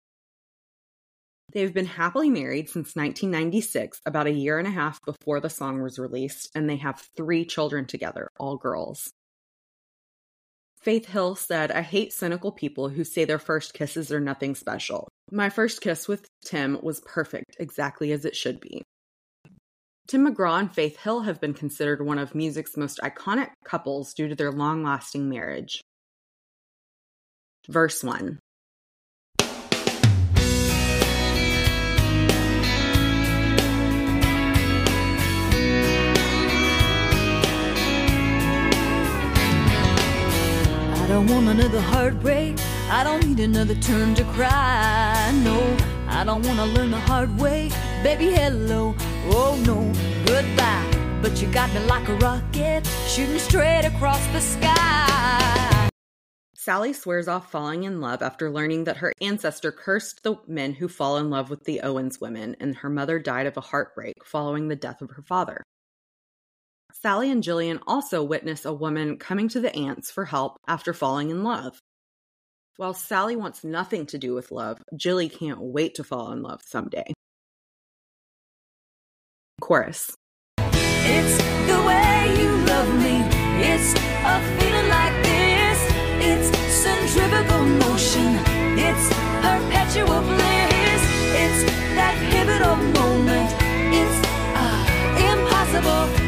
They've 1.53 1.73
been 1.73 1.85
happily 1.85 2.29
married 2.29 2.69
since 2.69 2.95
1996, 2.95 4.01
about 4.05 4.27
a 4.27 4.31
year 4.31 4.59
and 4.59 4.67
a 4.67 4.71
half 4.71 4.99
before 5.05 5.39
the 5.39 5.49
song 5.49 5.81
was 5.81 5.97
released, 5.97 6.49
and 6.53 6.69
they 6.69 6.77
have 6.77 7.07
three 7.15 7.45
children 7.45 7.85
together, 7.85 8.29
all 8.37 8.57
girls. 8.57 9.09
Faith 10.85 11.07
Hill 11.07 11.35
said, 11.35 11.71
I 11.71 11.81
hate 11.81 12.13
cynical 12.13 12.51
people 12.51 12.89
who 12.89 13.03
say 13.03 13.25
their 13.25 13.39
first 13.39 13.73
kisses 13.73 14.11
are 14.11 14.19
nothing 14.19 14.53
special. 14.53 15.07
My 15.31 15.49
first 15.49 15.81
kiss 15.81 16.07
with 16.07 16.27
Tim 16.45 16.77
was 16.83 17.01
perfect, 17.01 17.55
exactly 17.59 18.11
as 18.11 18.23
it 18.23 18.35
should 18.35 18.59
be. 18.59 18.83
Tim 20.07 20.27
McGraw 20.27 20.59
and 20.59 20.71
Faith 20.71 20.97
Hill 20.97 21.21
have 21.21 21.41
been 21.41 21.55
considered 21.55 22.05
one 22.05 22.19
of 22.19 22.35
music's 22.35 22.77
most 22.77 22.99
iconic 23.03 23.49
couples 23.65 24.13
due 24.13 24.27
to 24.27 24.35
their 24.35 24.51
long 24.51 24.83
lasting 24.83 25.27
marriage. 25.27 25.81
Verse 27.67 28.03
1 28.03 28.37
don't 41.15 41.31
want 41.31 41.47
another 41.47 41.79
heartbreak. 41.79 42.57
I 42.89 43.01
don't 43.05 43.25
need 43.25 43.39
another 43.39 43.75
turn 43.75 44.15
to 44.15 44.25
cry. 44.33 45.31
No, 45.45 45.77
I 46.09 46.25
don't 46.25 46.45
want 46.45 46.59
to 46.59 46.65
learn 46.65 46.91
the 46.91 46.99
hard 46.99 47.39
way. 47.39 47.71
Baby, 48.03 48.31
hello. 48.31 48.93
Oh 49.27 49.55
no, 49.65 49.79
goodbye. 50.25 51.19
But 51.21 51.41
you 51.41 51.47
got 51.53 51.73
me 51.73 51.79
like 51.85 52.09
a 52.09 52.15
rocket, 52.15 52.85
shooting 53.07 53.39
straight 53.39 53.85
across 53.85 54.27
the 54.33 54.41
sky. 54.41 55.89
Sally 56.53 56.91
swears 56.91 57.29
off 57.29 57.49
falling 57.49 57.85
in 57.85 58.01
love 58.01 58.21
after 58.21 58.51
learning 58.51 58.83
that 58.83 58.97
her 58.97 59.13
ancestor 59.21 59.71
cursed 59.71 60.23
the 60.23 60.35
men 60.47 60.73
who 60.73 60.89
fall 60.89 61.15
in 61.15 61.29
love 61.29 61.49
with 61.49 61.63
the 61.63 61.79
Owens 61.79 62.19
women, 62.19 62.57
and 62.59 62.75
her 62.75 62.89
mother 62.89 63.19
died 63.19 63.45
of 63.45 63.55
a 63.55 63.61
heartbreak 63.61 64.25
following 64.25 64.67
the 64.67 64.75
death 64.75 65.01
of 65.01 65.11
her 65.11 65.21
father. 65.21 65.63
Sally 67.01 67.29
and 67.29 67.43
Jillian 67.43 67.79
also 67.85 68.23
witness 68.23 68.63
a 68.63 68.73
woman 68.73 69.17
coming 69.17 69.49
to 69.49 69.59
the 69.59 69.75
aunts 69.75 70.09
for 70.11 70.23
help 70.23 70.57
after 70.65 70.93
falling 70.93 71.29
in 71.29 71.43
love. 71.43 71.77
While 72.77 72.93
Sally 72.93 73.35
wants 73.35 73.63
nothing 73.63 74.05
to 74.07 74.17
do 74.17 74.33
with 74.33 74.51
love, 74.51 74.81
Jilly 74.95 75.27
can't 75.27 75.59
wait 75.59 75.95
to 75.95 76.03
fall 76.03 76.31
in 76.31 76.41
love 76.41 76.61
someday. 76.65 77.13
Chorus. 79.61 80.15
It's 80.57 81.37
the 81.67 81.83
way 81.85 82.35
you 82.41 82.49
love 82.65 82.89
me. 83.03 83.21
It's 83.61 83.93
a 83.93 84.39
feeling 84.57 84.89
like 84.89 85.15
this. 85.23 85.79
It's 86.31 86.57
centrifugal 86.81 87.65
motion. 87.85 88.39
It's 88.79 89.09
perpetual 89.43 90.21
bliss. 90.21 91.03
It's 91.43 91.61
that 91.95 92.15
pivotal 92.31 92.75
moment. 92.77 93.51
It's 93.93 94.17
uh, 94.55 94.75
impossible. 95.31 96.24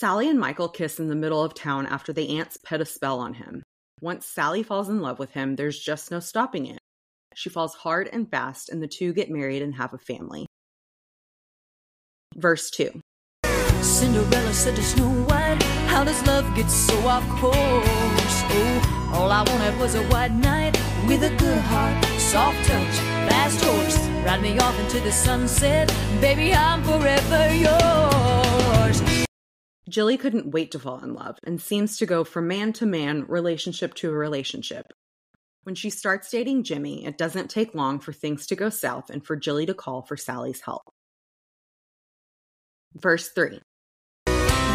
Sally 0.00 0.30
and 0.30 0.40
Michael 0.40 0.70
kiss 0.70 0.98
in 0.98 1.08
the 1.08 1.14
middle 1.14 1.44
of 1.44 1.52
town 1.52 1.84
after 1.84 2.10
the 2.10 2.38
aunts 2.38 2.56
put 2.56 2.80
a 2.80 2.86
spell 2.86 3.20
on 3.20 3.34
him. 3.34 3.62
Once 4.00 4.24
Sally 4.24 4.62
falls 4.62 4.88
in 4.88 5.02
love 5.02 5.18
with 5.18 5.32
him, 5.32 5.56
there's 5.56 5.78
just 5.78 6.10
no 6.10 6.20
stopping 6.20 6.64
it. 6.64 6.78
She 7.34 7.50
falls 7.50 7.74
hard 7.74 8.08
and 8.10 8.26
fast, 8.26 8.70
and 8.70 8.82
the 8.82 8.88
two 8.88 9.12
get 9.12 9.28
married 9.28 9.60
and 9.60 9.74
have 9.74 9.92
a 9.92 9.98
family. 9.98 10.46
Verse 12.34 12.70
2 12.70 12.98
Cinderella 13.82 14.54
said 14.54 14.74
to 14.76 14.82
Snow 14.82 15.10
White, 15.24 15.62
How 15.88 16.02
does 16.02 16.26
love 16.26 16.46
get 16.56 16.70
so 16.70 16.96
off 17.06 17.28
course? 17.38 17.54
Oh, 17.54 19.12
all 19.12 19.30
I 19.30 19.42
wanted 19.42 19.78
was 19.78 19.96
a 19.96 20.02
white 20.04 20.32
knight 20.32 20.80
with 21.06 21.22
a 21.24 21.36
good 21.36 21.60
heart, 21.64 22.02
soft 22.18 22.56
touch, 22.66 22.96
fast 23.28 23.62
horse. 23.62 23.98
Ride 24.24 24.40
me 24.40 24.58
off 24.60 24.80
into 24.80 24.98
the 25.00 25.12
sunset, 25.12 25.94
baby, 26.22 26.54
I'm 26.54 26.82
forever 26.84 27.54
yours. 27.54 28.19
Jilly 29.90 30.16
couldn't 30.16 30.52
wait 30.52 30.70
to 30.70 30.78
fall 30.78 31.02
in 31.02 31.14
love 31.14 31.38
and 31.42 31.60
seems 31.60 31.98
to 31.98 32.06
go 32.06 32.22
from 32.22 32.46
man 32.46 32.72
to 32.74 32.86
man, 32.86 33.24
relationship 33.26 33.92
to 33.94 34.08
a 34.08 34.12
relationship. 34.12 34.86
When 35.64 35.74
she 35.74 35.90
starts 35.90 36.30
dating 36.30 36.62
Jimmy, 36.62 37.04
it 37.04 37.18
doesn't 37.18 37.50
take 37.50 37.74
long 37.74 37.98
for 37.98 38.12
things 38.12 38.46
to 38.46 38.56
go 38.56 38.70
south 38.70 39.10
and 39.10 39.26
for 39.26 39.34
Jilly 39.34 39.66
to 39.66 39.74
call 39.74 40.02
for 40.02 40.16
Sally's 40.16 40.60
help. 40.60 40.82
Verse 42.94 43.28
3 43.30 43.60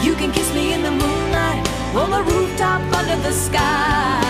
You 0.04 0.16
can 0.16 0.34
kiss 0.34 0.54
me 0.54 0.74
in 0.74 0.84
the 0.84 0.92
moonlight, 0.92 1.70
on 1.96 2.12
the 2.12 2.24
rooftop 2.24 2.82
under 2.94 3.24
the 3.24 3.32
sky. 3.32 4.25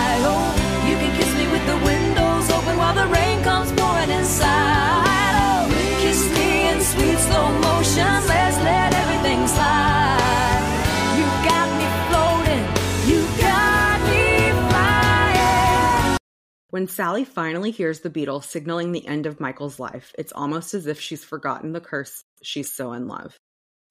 When 16.75 16.87
Sally 16.87 17.23
finally 17.23 17.71
hears 17.71 18.01
the 18.01 18.09
beetle 18.09 18.41
signaling 18.41 18.91
the 18.91 19.07
end 19.07 19.27
of 19.27 19.39
Michael's 19.39 19.79
life, 19.79 20.13
it's 20.17 20.33
almost 20.33 20.73
as 20.73 20.87
if 20.87 20.99
she's 20.99 21.23
forgotten 21.23 21.71
the 21.71 21.79
curse 21.79 22.21
she's 22.43 22.69
so 22.69 22.91
in 22.91 23.07
love. 23.07 23.37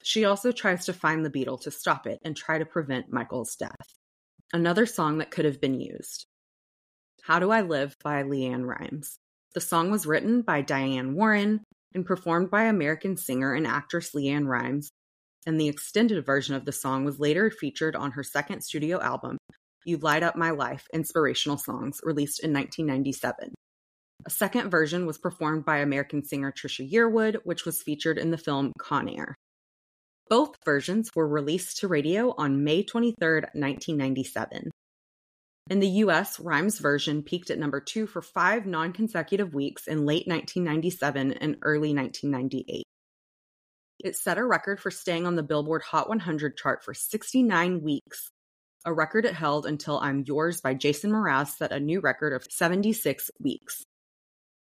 She 0.02 0.26
also 0.26 0.52
tries 0.52 0.84
to 0.84 0.92
find 0.92 1.24
the 1.24 1.30
beetle 1.30 1.56
to 1.60 1.70
stop 1.70 2.06
it 2.06 2.18
and 2.22 2.36
try 2.36 2.58
to 2.58 2.66
prevent 2.66 3.10
Michael's 3.10 3.56
death. 3.56 3.94
Another 4.52 4.84
song 4.84 5.16
that 5.16 5.30
could 5.30 5.46
have 5.46 5.62
been 5.62 5.80
used. 5.80 6.26
How 7.22 7.38
Do 7.38 7.50
I 7.50 7.62
Live 7.62 7.96
by 8.04 8.22
LeAnn 8.22 8.66
Rimes. 8.66 9.16
The 9.54 9.62
song 9.62 9.90
was 9.90 10.04
written 10.04 10.42
by 10.42 10.60
Diane 10.60 11.14
Warren 11.14 11.64
and 11.94 12.04
performed 12.04 12.50
by 12.50 12.64
American 12.64 13.16
singer 13.16 13.54
and 13.54 13.66
actress 13.66 14.10
LeAnn 14.14 14.46
Rimes, 14.46 14.90
and 15.46 15.58
the 15.58 15.68
extended 15.68 16.26
version 16.26 16.54
of 16.54 16.66
the 16.66 16.70
song 16.70 17.06
was 17.06 17.18
later 17.18 17.50
featured 17.50 17.96
on 17.96 18.10
her 18.10 18.22
second 18.22 18.60
studio 18.60 19.00
album, 19.00 19.38
You 19.84 19.98
Light 19.98 20.22
Up 20.22 20.36
My 20.36 20.50
Life 20.50 20.86
Inspirational 20.92 21.58
Songs, 21.58 22.00
released 22.02 22.40
in 22.42 22.52
1997. 22.52 23.54
A 24.26 24.30
second 24.30 24.70
version 24.70 25.04
was 25.04 25.18
performed 25.18 25.64
by 25.64 25.78
American 25.78 26.24
singer 26.24 26.50
Trisha 26.50 26.90
Yearwood, 26.90 27.36
which 27.44 27.66
was 27.66 27.82
featured 27.82 28.16
in 28.16 28.30
the 28.30 28.38
film 28.38 28.72
Con 28.78 29.08
Air. 29.08 29.34
Both 30.30 30.56
versions 30.64 31.10
were 31.14 31.28
released 31.28 31.78
to 31.78 31.88
radio 31.88 32.34
on 32.38 32.64
May 32.64 32.82
23, 32.82 33.40
1997. 33.52 34.70
In 35.70 35.80
the 35.80 35.88
US, 35.88 36.40
Rimes' 36.40 36.78
version 36.78 37.22
peaked 37.22 37.50
at 37.50 37.58
number 37.58 37.80
two 37.80 38.06
for 38.06 38.22
five 38.22 38.66
non 38.66 38.92
consecutive 38.92 39.54
weeks 39.54 39.86
in 39.86 40.06
late 40.06 40.26
1997 40.26 41.32
and 41.34 41.56
early 41.62 41.94
1998. 41.94 42.84
It 44.02 44.16
set 44.16 44.38
a 44.38 44.44
record 44.44 44.80
for 44.80 44.90
staying 44.90 45.26
on 45.26 45.36
the 45.36 45.42
Billboard 45.42 45.82
Hot 45.82 46.08
100 46.08 46.56
chart 46.56 46.84
for 46.84 46.92
69 46.92 47.82
weeks, 47.82 48.28
a 48.84 48.92
record 48.92 49.24
it 49.24 49.34
held 49.34 49.66
until 49.66 49.98
I'm 49.98 50.24
Yours 50.26 50.60
by 50.60 50.74
Jason 50.74 51.10
Mraz 51.10 51.56
set 51.56 51.72
a 51.72 51.80
new 51.80 52.00
record 52.00 52.32
of 52.32 52.46
76 52.50 53.30
weeks. 53.40 53.84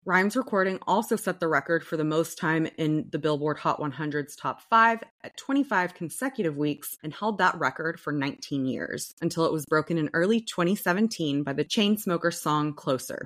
Rimes' 0.07 0.37
recording 0.37 0.79
also 0.87 1.17
set 1.17 1.41
the 1.41 1.49
record 1.49 1.85
for 1.85 1.97
the 1.97 2.05
most 2.05 2.39
time 2.39 2.67
in 2.79 3.07
the 3.11 3.19
Billboard 3.19 3.59
Hot 3.59 3.79
100's 3.79 4.35
top 4.35 4.63
five 4.71 5.03
at 5.23 5.37
25 5.37 5.95
consecutive 5.95 6.57
weeks 6.57 6.97
and 7.03 7.13
held 7.13 7.39
that 7.39 7.59
record 7.59 8.01
for 8.01 8.13
19 8.13 8.65
years 8.65 9.13
until 9.21 9.45
it 9.45 9.53
was 9.53 9.67
broken 9.67 9.99
in 9.99 10.09
early 10.15 10.41
2017 10.41 11.43
by 11.43 11.53
the 11.53 11.65
Chainsmokers 11.65 12.35
song 12.35 12.73
Closer. 12.73 13.25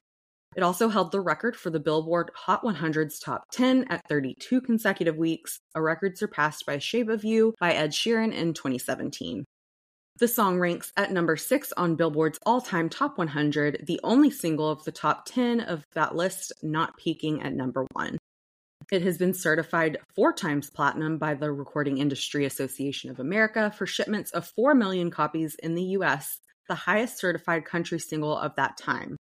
It 0.56 0.62
also 0.62 0.88
held 0.88 1.10
the 1.10 1.20
record 1.20 1.56
for 1.56 1.70
the 1.70 1.80
Billboard 1.80 2.30
Hot 2.34 2.62
100's 2.62 3.18
top 3.18 3.44
10 3.52 3.86
at 3.90 4.06
32 4.08 4.60
consecutive 4.60 5.16
weeks, 5.16 5.58
a 5.74 5.82
record 5.82 6.18
surpassed 6.18 6.66
by 6.66 6.78
Shape 6.78 7.08
of 7.08 7.24
You 7.24 7.54
by 7.60 7.72
Ed 7.72 7.90
Sheeran 7.90 8.32
in 8.32 8.52
2017. 8.52 9.44
The 10.20 10.28
song 10.28 10.60
ranks 10.60 10.92
at 10.96 11.10
number 11.10 11.36
six 11.36 11.72
on 11.76 11.96
Billboard's 11.96 12.38
all 12.46 12.60
time 12.60 12.88
top 12.88 13.18
100, 13.18 13.82
the 13.84 13.98
only 14.04 14.30
single 14.30 14.70
of 14.70 14.84
the 14.84 14.92
top 14.92 15.26
10 15.26 15.58
of 15.60 15.84
that 15.94 16.14
list 16.14 16.52
not 16.62 16.96
peaking 16.96 17.42
at 17.42 17.52
number 17.52 17.84
one. 17.94 18.18
It 18.92 19.02
has 19.02 19.18
been 19.18 19.34
certified 19.34 19.98
four 20.14 20.32
times 20.32 20.70
platinum 20.70 21.18
by 21.18 21.34
the 21.34 21.50
Recording 21.50 21.98
Industry 21.98 22.44
Association 22.44 23.10
of 23.10 23.18
America 23.18 23.72
for 23.76 23.86
shipments 23.86 24.30
of 24.30 24.46
4 24.54 24.76
million 24.76 25.10
copies 25.10 25.56
in 25.56 25.74
the 25.74 25.96
US, 25.98 26.38
the 26.68 26.76
highest 26.76 27.18
certified 27.18 27.64
country 27.64 27.98
single 27.98 28.36
of 28.38 28.54
that 28.54 28.76
time. 28.76 29.16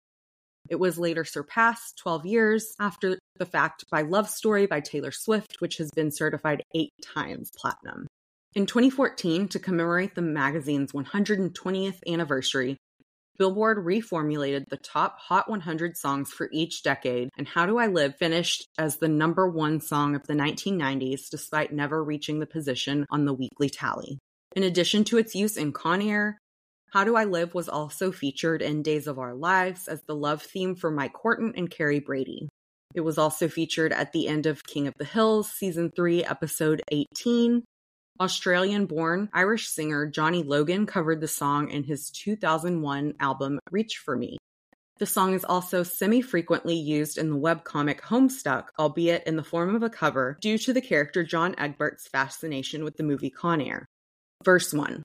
It 0.70 0.76
was 0.76 1.00
later 1.00 1.26
surpassed 1.26 1.98
12 2.04 2.28
years 2.28 2.76
after 2.80 3.18
the 3.38 3.48
fact 3.48 3.86
by 3.90 4.04
Love 4.04 4.30
Story 4.30 4.68
by 4.68 4.80
Taylor 4.80 5.12
Swift, 5.12 5.56
which 5.58 5.78
has 5.78 5.90
been 5.90 6.12
certified 6.12 6.62
eight 6.76 6.94
times 7.02 7.50
platinum. 7.58 8.06
In 8.56 8.68
2014, 8.68 9.48
to 9.48 9.60
commemorate 9.60 10.14
the 10.14 10.22
magazine's 10.22 10.92
120th 10.92 12.02
anniversary, 12.08 12.78
Billboard 13.40 13.80
reformulated 13.80 14.70
the 14.70 14.78
top 14.78 15.18
Hot 15.22 15.50
100 15.50 15.98
songs 15.98 16.30
for 16.30 16.50
each 16.52 16.84
decade, 16.84 17.30
and 17.36 17.48
How 17.48 17.66
Do 17.66 17.80
I 17.80 17.88
Live 17.88 18.16
finished 18.16 18.68
as 18.78 18.98
the 18.98 19.08
number 19.08 19.50
one 19.50 19.82
song 19.82 20.14
of 20.14 20.28
the 20.28 20.36
1990s 20.36 21.32
despite 21.32 21.74
never 21.74 22.04
reaching 22.04 22.40
the 22.40 22.46
position 22.46 23.08
on 23.10 23.26
the 23.26 23.34
weekly 23.34 23.70
tally. 23.70 24.20
In 24.56 24.62
addition 24.62 25.04
to 25.06 25.18
its 25.18 25.34
use 25.34 25.58
in 25.58 25.72
Con 25.72 26.04
Air, 26.04 26.38
How 26.92 27.04
Do 27.04 27.16
I 27.16 27.24
Live 27.24 27.56
was 27.56 27.68
also 27.68 28.12
featured 28.12 28.62
in 28.62 28.84
Days 28.84 29.08
of 29.08 29.18
Our 29.18 29.34
Lives 29.34 29.88
as 29.88 30.04
the 30.04 30.16
love 30.16 30.44
theme 30.44 30.76
for 30.76 30.92
Mike 30.92 31.16
Horton 31.16 31.54
and 31.58 31.72
Carrie 31.72 32.00
Brady. 32.00 32.50
It 32.94 33.02
was 33.02 33.18
also 33.18 33.48
featured 33.48 33.92
at 33.92 34.12
the 34.12 34.28
end 34.28 34.46
of 34.46 34.64
King 34.64 34.86
of 34.86 34.94
the 35.00 35.06
Hills, 35.06 35.50
Season 35.50 35.92
3, 35.96 36.24
Episode 36.24 36.84
18, 36.92 37.64
Australian 38.20 38.86
born 38.86 39.28
Irish 39.34 39.70
singer 39.70 40.06
Johnny 40.06 40.44
Logan 40.44 40.86
covered 40.86 41.20
the 41.20 41.28
song 41.28 41.70
in 41.72 41.84
his 41.84 42.12
2001 42.12 43.16
album 43.20 43.60
Reach 43.72 43.98
for 43.98 44.16
Me. 44.16 44.38
The 45.00 45.08
song 45.08 45.34
is 45.34 45.44
also 45.44 45.82
semi 45.82 46.22
frequently 46.22 46.76
used 46.76 47.18
in 47.18 47.32
the 47.32 47.38
webcomic 47.38 48.02
Homestuck, 48.02 48.68
albeit 48.78 49.24
in 49.26 49.36
the 49.36 49.44
form 49.44 49.76
of 49.76 49.82
a 49.82 49.90
cover, 49.90 50.38
due 50.42 50.60
to 50.60 50.74
the 50.74 50.82
character 50.82 51.24
John 51.24 51.56
Egbert's 51.58 52.08
fascination 52.08 52.84
with 52.84 52.98
the 52.98 53.04
movie 53.04 53.32
Con 53.32 53.60
Air. 53.60 53.86
Verse 54.44 54.72
1 54.72 55.02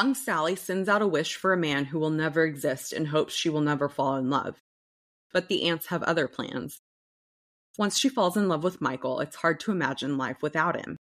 Young 0.00 0.14
Sally 0.14 0.56
sends 0.56 0.88
out 0.88 1.02
a 1.02 1.06
wish 1.06 1.36
for 1.36 1.52
a 1.52 1.58
man 1.58 1.84
who 1.84 1.98
will 1.98 2.08
never 2.08 2.42
exist 2.42 2.94
and 2.94 3.08
hopes 3.08 3.34
she 3.34 3.50
will 3.50 3.60
never 3.60 3.86
fall 3.86 4.16
in 4.16 4.30
love. 4.30 4.58
But 5.30 5.48
the 5.48 5.64
aunts 5.64 5.88
have 5.88 6.02
other 6.02 6.26
plans. 6.26 6.80
Once 7.76 7.98
she 7.98 8.08
falls 8.08 8.34
in 8.34 8.48
love 8.48 8.64
with 8.64 8.80
Michael, 8.80 9.20
it's 9.20 9.36
hard 9.36 9.60
to 9.60 9.72
imagine 9.72 10.16
life 10.16 10.38
without 10.40 10.74
him. 10.74 10.96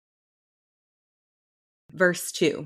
Verse 1.93 2.29
2 2.33 2.65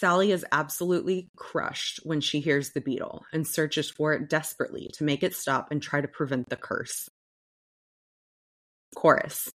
Sally 0.00 0.32
is 0.32 0.46
absolutely 0.50 1.28
crushed 1.36 2.00
when 2.04 2.22
she 2.22 2.40
hears 2.40 2.70
the 2.70 2.80
beetle 2.80 3.26
and 3.34 3.46
searches 3.46 3.90
for 3.90 4.14
it 4.14 4.30
desperately 4.30 4.90
to 4.94 5.04
make 5.04 5.22
it 5.22 5.34
stop 5.34 5.70
and 5.70 5.82
try 5.82 6.00
to 6.00 6.08
prevent 6.08 6.48
the 6.48 6.56
curse. 6.56 7.10
Chorus 8.96 9.50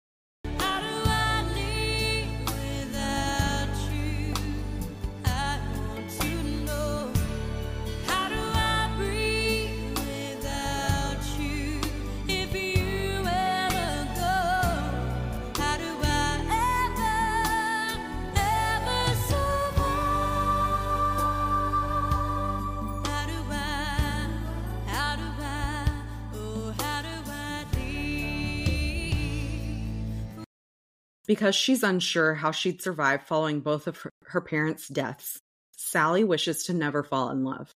Because 31.32 31.56
she's 31.56 31.82
unsure 31.82 32.34
how 32.34 32.52
she'd 32.52 32.82
survive 32.82 33.24
following 33.24 33.62
both 33.62 33.88
of 33.88 34.06
her, 34.26 34.42
parents' 34.42 34.90
deaths, 34.90 35.40
Sally 35.78 36.26
wishes 36.26 36.66
to 36.66 36.74
never 36.74 37.04
fall 37.04 37.30
in 37.30 37.46
love. 37.46 37.72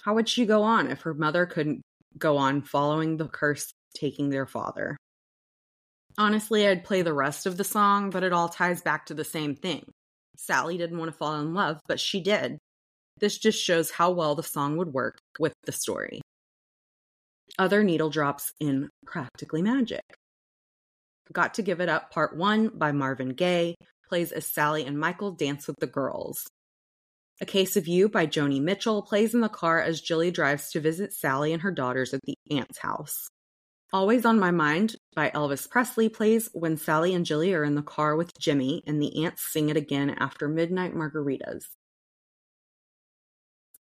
How 0.00 0.14
would 0.14 0.30
she 0.30 0.46
go 0.46 0.62
on 0.62 0.90
if 0.90 1.02
her 1.02 1.12
mother 1.12 1.44
couldn't 1.44 1.82
go 2.16 2.38
on 2.38 2.62
following 2.62 3.18
the 3.18 3.28
curse 3.28 3.70
taking 3.94 4.30
their 4.30 4.46
father? 4.46 4.96
Honestly, 6.16 6.66
I'd 6.66 6.84
play 6.84 7.02
the 7.02 7.12
rest 7.12 7.44
of 7.44 7.58
the 7.58 7.64
song, 7.64 8.08
but 8.08 8.24
it 8.24 8.32
all 8.32 8.48
ties 8.48 8.80
back 8.80 9.04
to 9.06 9.14
the 9.14 9.24
same 9.24 9.54
thing. 9.54 9.84
Sally 10.38 10.78
didn't 10.78 10.96
want 10.96 11.10
to 11.12 11.18
fall 11.18 11.38
in 11.38 11.52
love, 11.52 11.82
but 11.86 12.00
she 12.00 12.22
did. 12.22 12.56
This 13.20 13.36
just 13.36 13.62
shows 13.62 13.90
how 13.90 14.12
well 14.12 14.34
the 14.34 14.42
song 14.42 14.78
would 14.78 14.94
work 14.94 15.18
with 15.38 15.52
the 15.66 15.72
story. 15.72 16.22
other 17.58 17.84
needle 17.84 18.08
drops 18.08 18.54
in 18.58 18.88
Practically 19.04 19.60
Magic. 19.60 20.02
Got 21.32 21.54
to 21.54 21.62
Give 21.62 21.80
It 21.80 21.88
Up 21.88 22.10
Part 22.10 22.36
1 22.36 22.72
by 22.74 22.92
Marvin 22.92 23.30
Gaye 23.30 23.76
plays 24.08 24.32
as 24.32 24.46
Sally 24.46 24.84
and 24.84 24.98
Michael 24.98 25.32
dance 25.32 25.66
with 25.66 25.76
the 25.80 25.86
girls. 25.86 26.46
A 27.40 27.44
Case 27.44 27.76
of 27.76 27.86
You 27.86 28.08
by 28.08 28.26
Joni 28.26 28.62
Mitchell 28.62 29.02
plays 29.02 29.34
in 29.34 29.40
the 29.40 29.48
car 29.48 29.80
as 29.80 30.00
Jilly 30.00 30.30
drives 30.30 30.70
to 30.70 30.80
visit 30.80 31.12
Sally 31.12 31.52
and 31.52 31.62
her 31.62 31.72
daughters 31.72 32.14
at 32.14 32.20
the 32.22 32.36
aunt's 32.50 32.78
house. 32.78 33.28
Always 33.92 34.24
on 34.24 34.38
My 34.38 34.50
Mind 34.50 34.96
by 35.14 35.30
Elvis 35.30 35.68
Presley 35.68 36.08
plays 36.08 36.48
when 36.52 36.76
Sally 36.76 37.14
and 37.14 37.26
Jilly 37.26 37.54
are 37.54 37.64
in 37.64 37.74
the 37.74 37.82
car 37.82 38.16
with 38.16 38.36
Jimmy 38.38 38.82
and 38.86 39.02
the 39.02 39.24
aunts 39.24 39.42
sing 39.52 39.68
it 39.68 39.76
again 39.76 40.10
after 40.10 40.48
midnight 40.48 40.94
margaritas. 40.94 41.64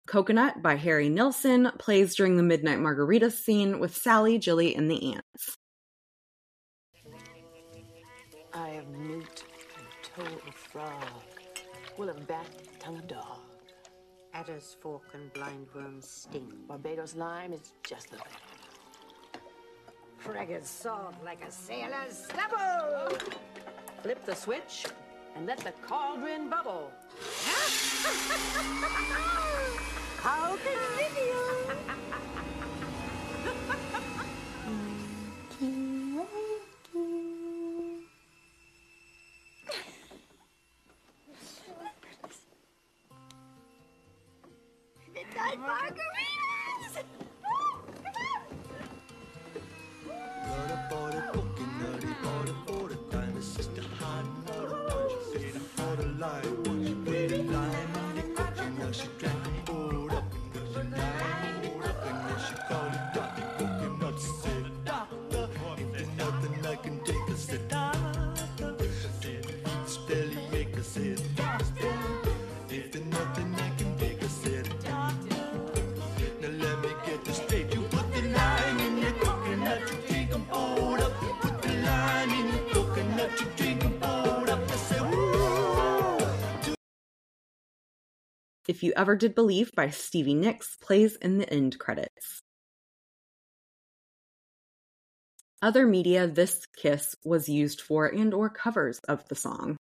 Coconut 0.07 0.63
by 0.63 0.77
Harry 0.77 1.09
Nilsson 1.09 1.71
plays 1.79 2.15
during 2.15 2.37
the 2.37 2.43
midnight 2.43 2.81
margarita 2.81 3.31
scene 3.31 3.79
with 3.79 3.97
Sally, 3.97 4.39
Jilly, 4.39 4.75
and 4.75 4.91
the 4.91 5.15
aunts. 5.15 5.57
I 8.59 8.71
have 8.71 8.89
newt 8.89 9.45
and 9.77 9.87
toe 10.03 10.37
of 10.49 10.55
frog, 10.55 11.05
will 11.97 12.09
of 12.09 12.27
bat, 12.27 12.51
tongue 12.81 12.99
of 12.99 13.07
dog. 13.07 13.39
Adder's 14.35 14.77
fork 14.81 15.05
and 15.15 15.33
blindworm's 15.33 16.09
sting. 16.09 16.53
Barbados 16.67 17.15
lime 17.15 17.53
is 17.53 17.73
just 17.85 18.11
the 18.11 18.17
thing. 18.17 18.27
Fragged 20.21 20.65
salt 20.65 21.15
like 21.25 21.45
a 21.45 21.53
sailor's 21.53 22.25
stubble. 22.25 23.17
Flip 24.03 24.25
the 24.27 24.35
switch 24.35 24.87
and 25.37 25.47
let 25.47 25.59
the 25.59 25.73
cauldron 25.87 26.51
bubble. 26.51 26.91
How 30.21 30.57
convivial! 30.57 31.48
If 88.79 88.85
You 88.85 88.93
Ever 88.95 89.17
Did 89.17 89.35
Believe 89.35 89.73
by 89.75 89.91
Stevie 89.91 90.35
Nicks 90.35 90.77
plays 90.81 91.17
in 91.17 91.39
the 91.39 91.53
end 91.53 91.81
credits. 91.81 92.43
Other 95.61 95.85
media 95.85 96.29
this 96.29 96.65
kiss 96.77 97.17
was 97.25 97.49
used 97.49 97.81
for 97.81 98.07
and 98.07 98.33
or 98.33 98.49
covers 98.49 99.01
of 99.09 99.27
the 99.27 99.35
song. 99.35 99.77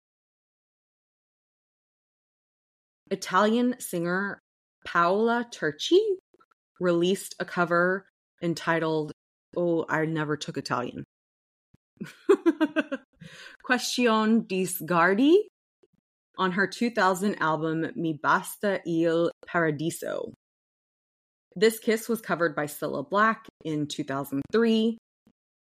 Italian 3.11 3.79
singer 3.81 4.41
Paola 4.87 5.45
Turci 5.53 6.01
released 6.81 7.35
a 7.39 7.45
cover 7.45 8.07
entitled 8.41 9.13
Oh, 9.55 9.85
I 9.91 10.07
never 10.07 10.39
took 10.39 10.57
Italian. 10.57 11.05
Question 13.63 14.41
di 14.47 14.65
Sgardi 14.65 15.37
on 16.39 16.53
her 16.53 16.67
2000 16.67 17.37
album 17.41 17.91
Mi 17.95 18.13
Basta 18.13 18.81
il 18.87 19.31
Paradiso. 19.47 20.33
This 21.55 21.79
kiss 21.79 22.09
was 22.09 22.21
covered 22.21 22.55
by 22.55 22.67
Cilla 22.67 23.09
Black 23.09 23.47
in 23.65 23.87
2003. 23.87 24.99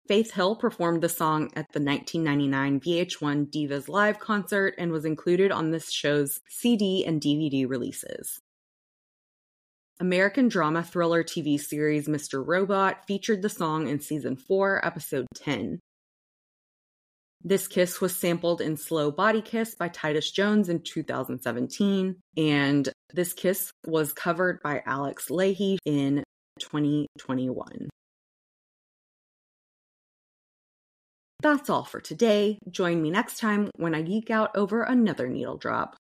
Faith 0.08 0.32
Hill 0.32 0.56
performed 0.56 1.02
the 1.02 1.08
song 1.08 1.44
at 1.54 1.66
the 1.72 1.80
1999 1.80 2.80
VH1 2.80 3.50
Divas 3.50 3.88
Live 3.88 4.18
concert 4.18 4.74
and 4.78 4.92
was 4.92 5.04
included 5.04 5.52
on 5.52 5.70
this 5.70 5.90
show's 5.90 6.40
CD 6.48 7.04
and 7.04 7.20
DVD 7.20 7.68
releases. 7.68 8.40
American 10.00 10.48
drama 10.48 10.82
thriller 10.82 11.22
TV 11.22 11.60
series 11.60 12.08
Mr. 12.08 12.44
Robot 12.44 13.06
featured 13.06 13.42
the 13.42 13.48
song 13.48 13.86
in 13.86 14.00
season 14.00 14.36
4, 14.36 14.84
episode 14.84 15.26
10. 15.36 15.78
This 17.44 17.66
kiss 17.66 18.00
was 18.00 18.16
sampled 18.16 18.60
in 18.60 18.76
Slow 18.76 19.10
Body 19.10 19.42
Kiss 19.42 19.74
by 19.74 19.88
Titus 19.88 20.30
Jones 20.30 20.68
in 20.68 20.80
2017, 20.80 22.14
and 22.36 22.88
this 23.12 23.32
kiss 23.32 23.72
was 23.84 24.12
covered 24.12 24.62
by 24.62 24.80
Alex 24.86 25.28
Lahey 25.28 25.78
in 25.84 26.22
2021. 26.60 27.88
That's 31.40 31.68
all 31.68 31.82
for 31.82 32.00
today. 32.00 32.60
Join 32.70 33.02
me 33.02 33.10
next 33.10 33.40
time 33.40 33.70
when 33.74 33.96
I 33.96 34.02
geek 34.02 34.30
out 34.30 34.56
over 34.56 34.84
another 34.84 35.28
needle 35.28 35.56
drop. 35.56 35.96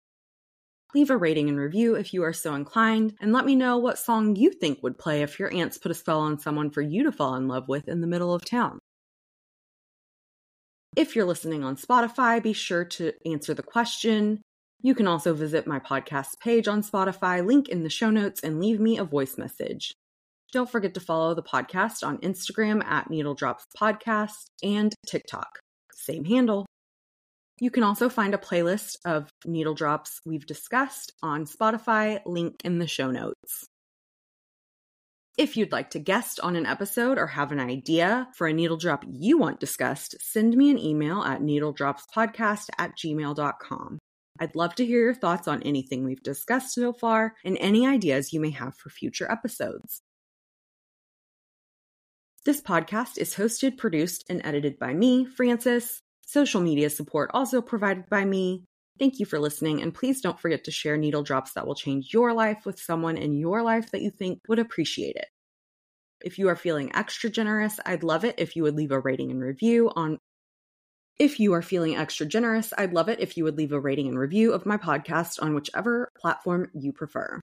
Leave 0.94 1.10
a 1.10 1.16
rating 1.16 1.48
and 1.48 1.58
review 1.58 1.96
if 1.96 2.14
you 2.14 2.22
are 2.22 2.32
so 2.32 2.54
inclined, 2.54 3.14
and 3.20 3.32
let 3.32 3.46
me 3.46 3.56
know 3.56 3.78
what 3.78 3.98
song 3.98 4.36
you 4.36 4.52
think 4.52 4.80
would 4.84 4.96
play 4.96 5.22
if 5.22 5.40
your 5.40 5.52
aunts 5.52 5.78
put 5.78 5.90
a 5.90 5.94
spell 5.94 6.20
on 6.20 6.38
someone 6.38 6.70
for 6.70 6.82
you 6.82 7.02
to 7.02 7.10
fall 7.10 7.34
in 7.34 7.48
love 7.48 7.66
with 7.66 7.88
in 7.88 8.00
the 8.00 8.06
middle 8.06 8.32
of 8.32 8.44
town. 8.44 8.78
If 10.94 11.16
you're 11.16 11.24
listening 11.24 11.64
on 11.64 11.76
Spotify, 11.76 12.42
be 12.42 12.52
sure 12.52 12.84
to 12.84 13.14
answer 13.24 13.54
the 13.54 13.62
question. 13.62 14.42
You 14.82 14.94
can 14.94 15.06
also 15.06 15.32
visit 15.32 15.66
my 15.66 15.78
podcast 15.78 16.38
page 16.42 16.68
on 16.68 16.82
Spotify, 16.82 17.44
link 17.44 17.70
in 17.70 17.82
the 17.82 17.88
show 17.88 18.10
notes, 18.10 18.42
and 18.42 18.60
leave 18.60 18.78
me 18.78 18.98
a 18.98 19.04
voice 19.04 19.38
message. 19.38 19.94
Don't 20.52 20.70
forget 20.70 20.92
to 20.94 21.00
follow 21.00 21.34
the 21.34 21.42
podcast 21.42 22.06
on 22.06 22.18
Instagram 22.18 22.84
at 22.84 23.08
Needle 23.08 23.34
Drops 23.34 23.64
Podcast 23.74 24.44
and 24.62 24.94
TikTok. 25.06 25.60
Same 25.94 26.26
handle. 26.26 26.66
You 27.58 27.70
can 27.70 27.84
also 27.84 28.10
find 28.10 28.34
a 28.34 28.38
playlist 28.38 28.96
of 29.06 29.30
needle 29.46 29.74
drops 29.74 30.20
we've 30.26 30.46
discussed 30.46 31.12
on 31.22 31.46
Spotify, 31.46 32.20
link 32.26 32.56
in 32.64 32.80
the 32.80 32.86
show 32.86 33.10
notes. 33.10 33.66
If 35.38 35.56
you'd 35.56 35.72
like 35.72 35.90
to 35.90 35.98
guest 35.98 36.40
on 36.40 36.56
an 36.56 36.66
episode 36.66 37.16
or 37.16 37.26
have 37.26 37.52
an 37.52 37.60
idea 37.60 38.28
for 38.34 38.46
a 38.46 38.52
needle 38.52 38.76
drop 38.76 39.02
you 39.08 39.38
want 39.38 39.60
discussed, 39.60 40.14
send 40.20 40.54
me 40.54 40.70
an 40.70 40.78
email 40.78 41.22
at 41.22 41.40
needledropspodcast 41.40 42.68
at 42.78 42.92
gmail.com. 42.98 43.98
I'd 44.38 44.54
love 44.54 44.74
to 44.74 44.84
hear 44.84 45.00
your 45.00 45.14
thoughts 45.14 45.48
on 45.48 45.62
anything 45.62 46.04
we've 46.04 46.22
discussed 46.22 46.74
so 46.74 46.92
far 46.92 47.34
and 47.44 47.56
any 47.60 47.86
ideas 47.86 48.34
you 48.34 48.40
may 48.40 48.50
have 48.50 48.76
for 48.76 48.90
future 48.90 49.30
episodes. 49.30 50.02
This 52.44 52.60
podcast 52.60 53.16
is 53.16 53.34
hosted, 53.34 53.78
produced, 53.78 54.24
and 54.28 54.42
edited 54.44 54.78
by 54.78 54.92
me, 54.92 55.24
Frances. 55.24 56.02
Social 56.26 56.60
media 56.60 56.90
support 56.90 57.30
also 57.32 57.62
provided 57.62 58.10
by 58.10 58.24
me. 58.24 58.64
Thank 58.98 59.18
you 59.18 59.26
for 59.26 59.38
listening, 59.38 59.82
and 59.82 59.94
please 59.94 60.20
don't 60.20 60.38
forget 60.38 60.64
to 60.64 60.70
share 60.70 60.96
needle 60.96 61.22
drops 61.22 61.54
that 61.54 61.66
will 61.66 61.74
change 61.74 62.12
your 62.12 62.32
life 62.32 62.64
with 62.64 62.78
someone 62.78 63.16
in 63.16 63.34
your 63.34 63.62
life 63.62 63.90
that 63.90 64.02
you 64.02 64.10
think 64.10 64.40
would 64.48 64.58
appreciate 64.58 65.16
it. 65.16 65.26
If 66.24 66.38
you 66.38 66.48
are 66.48 66.56
feeling 66.56 66.94
extra 66.94 67.30
generous, 67.30 67.80
I'd 67.84 68.04
love 68.04 68.24
it 68.24 68.36
if 68.38 68.54
you 68.54 68.62
would 68.62 68.76
leave 68.76 68.92
a 68.92 69.00
rating 69.00 69.30
and 69.30 69.40
review 69.40 69.90
on. 69.96 70.18
If 71.18 71.40
you 71.40 71.52
are 71.54 71.62
feeling 71.62 71.96
extra 71.96 72.26
generous, 72.26 72.72
I'd 72.76 72.92
love 72.92 73.08
it 73.08 73.20
if 73.20 73.36
you 73.36 73.44
would 73.44 73.58
leave 73.58 73.72
a 73.72 73.80
rating 73.80 74.08
and 74.08 74.18
review 74.18 74.52
of 74.52 74.66
my 74.66 74.76
podcast 74.76 75.42
on 75.42 75.54
whichever 75.54 76.08
platform 76.18 76.70
you 76.74 76.92
prefer. 76.92 77.40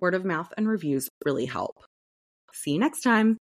Word 0.00 0.14
of 0.14 0.24
mouth 0.24 0.52
and 0.56 0.68
reviews 0.68 1.08
really 1.24 1.46
help. 1.46 1.84
See 2.52 2.72
you 2.72 2.78
next 2.78 3.00
time. 3.00 3.38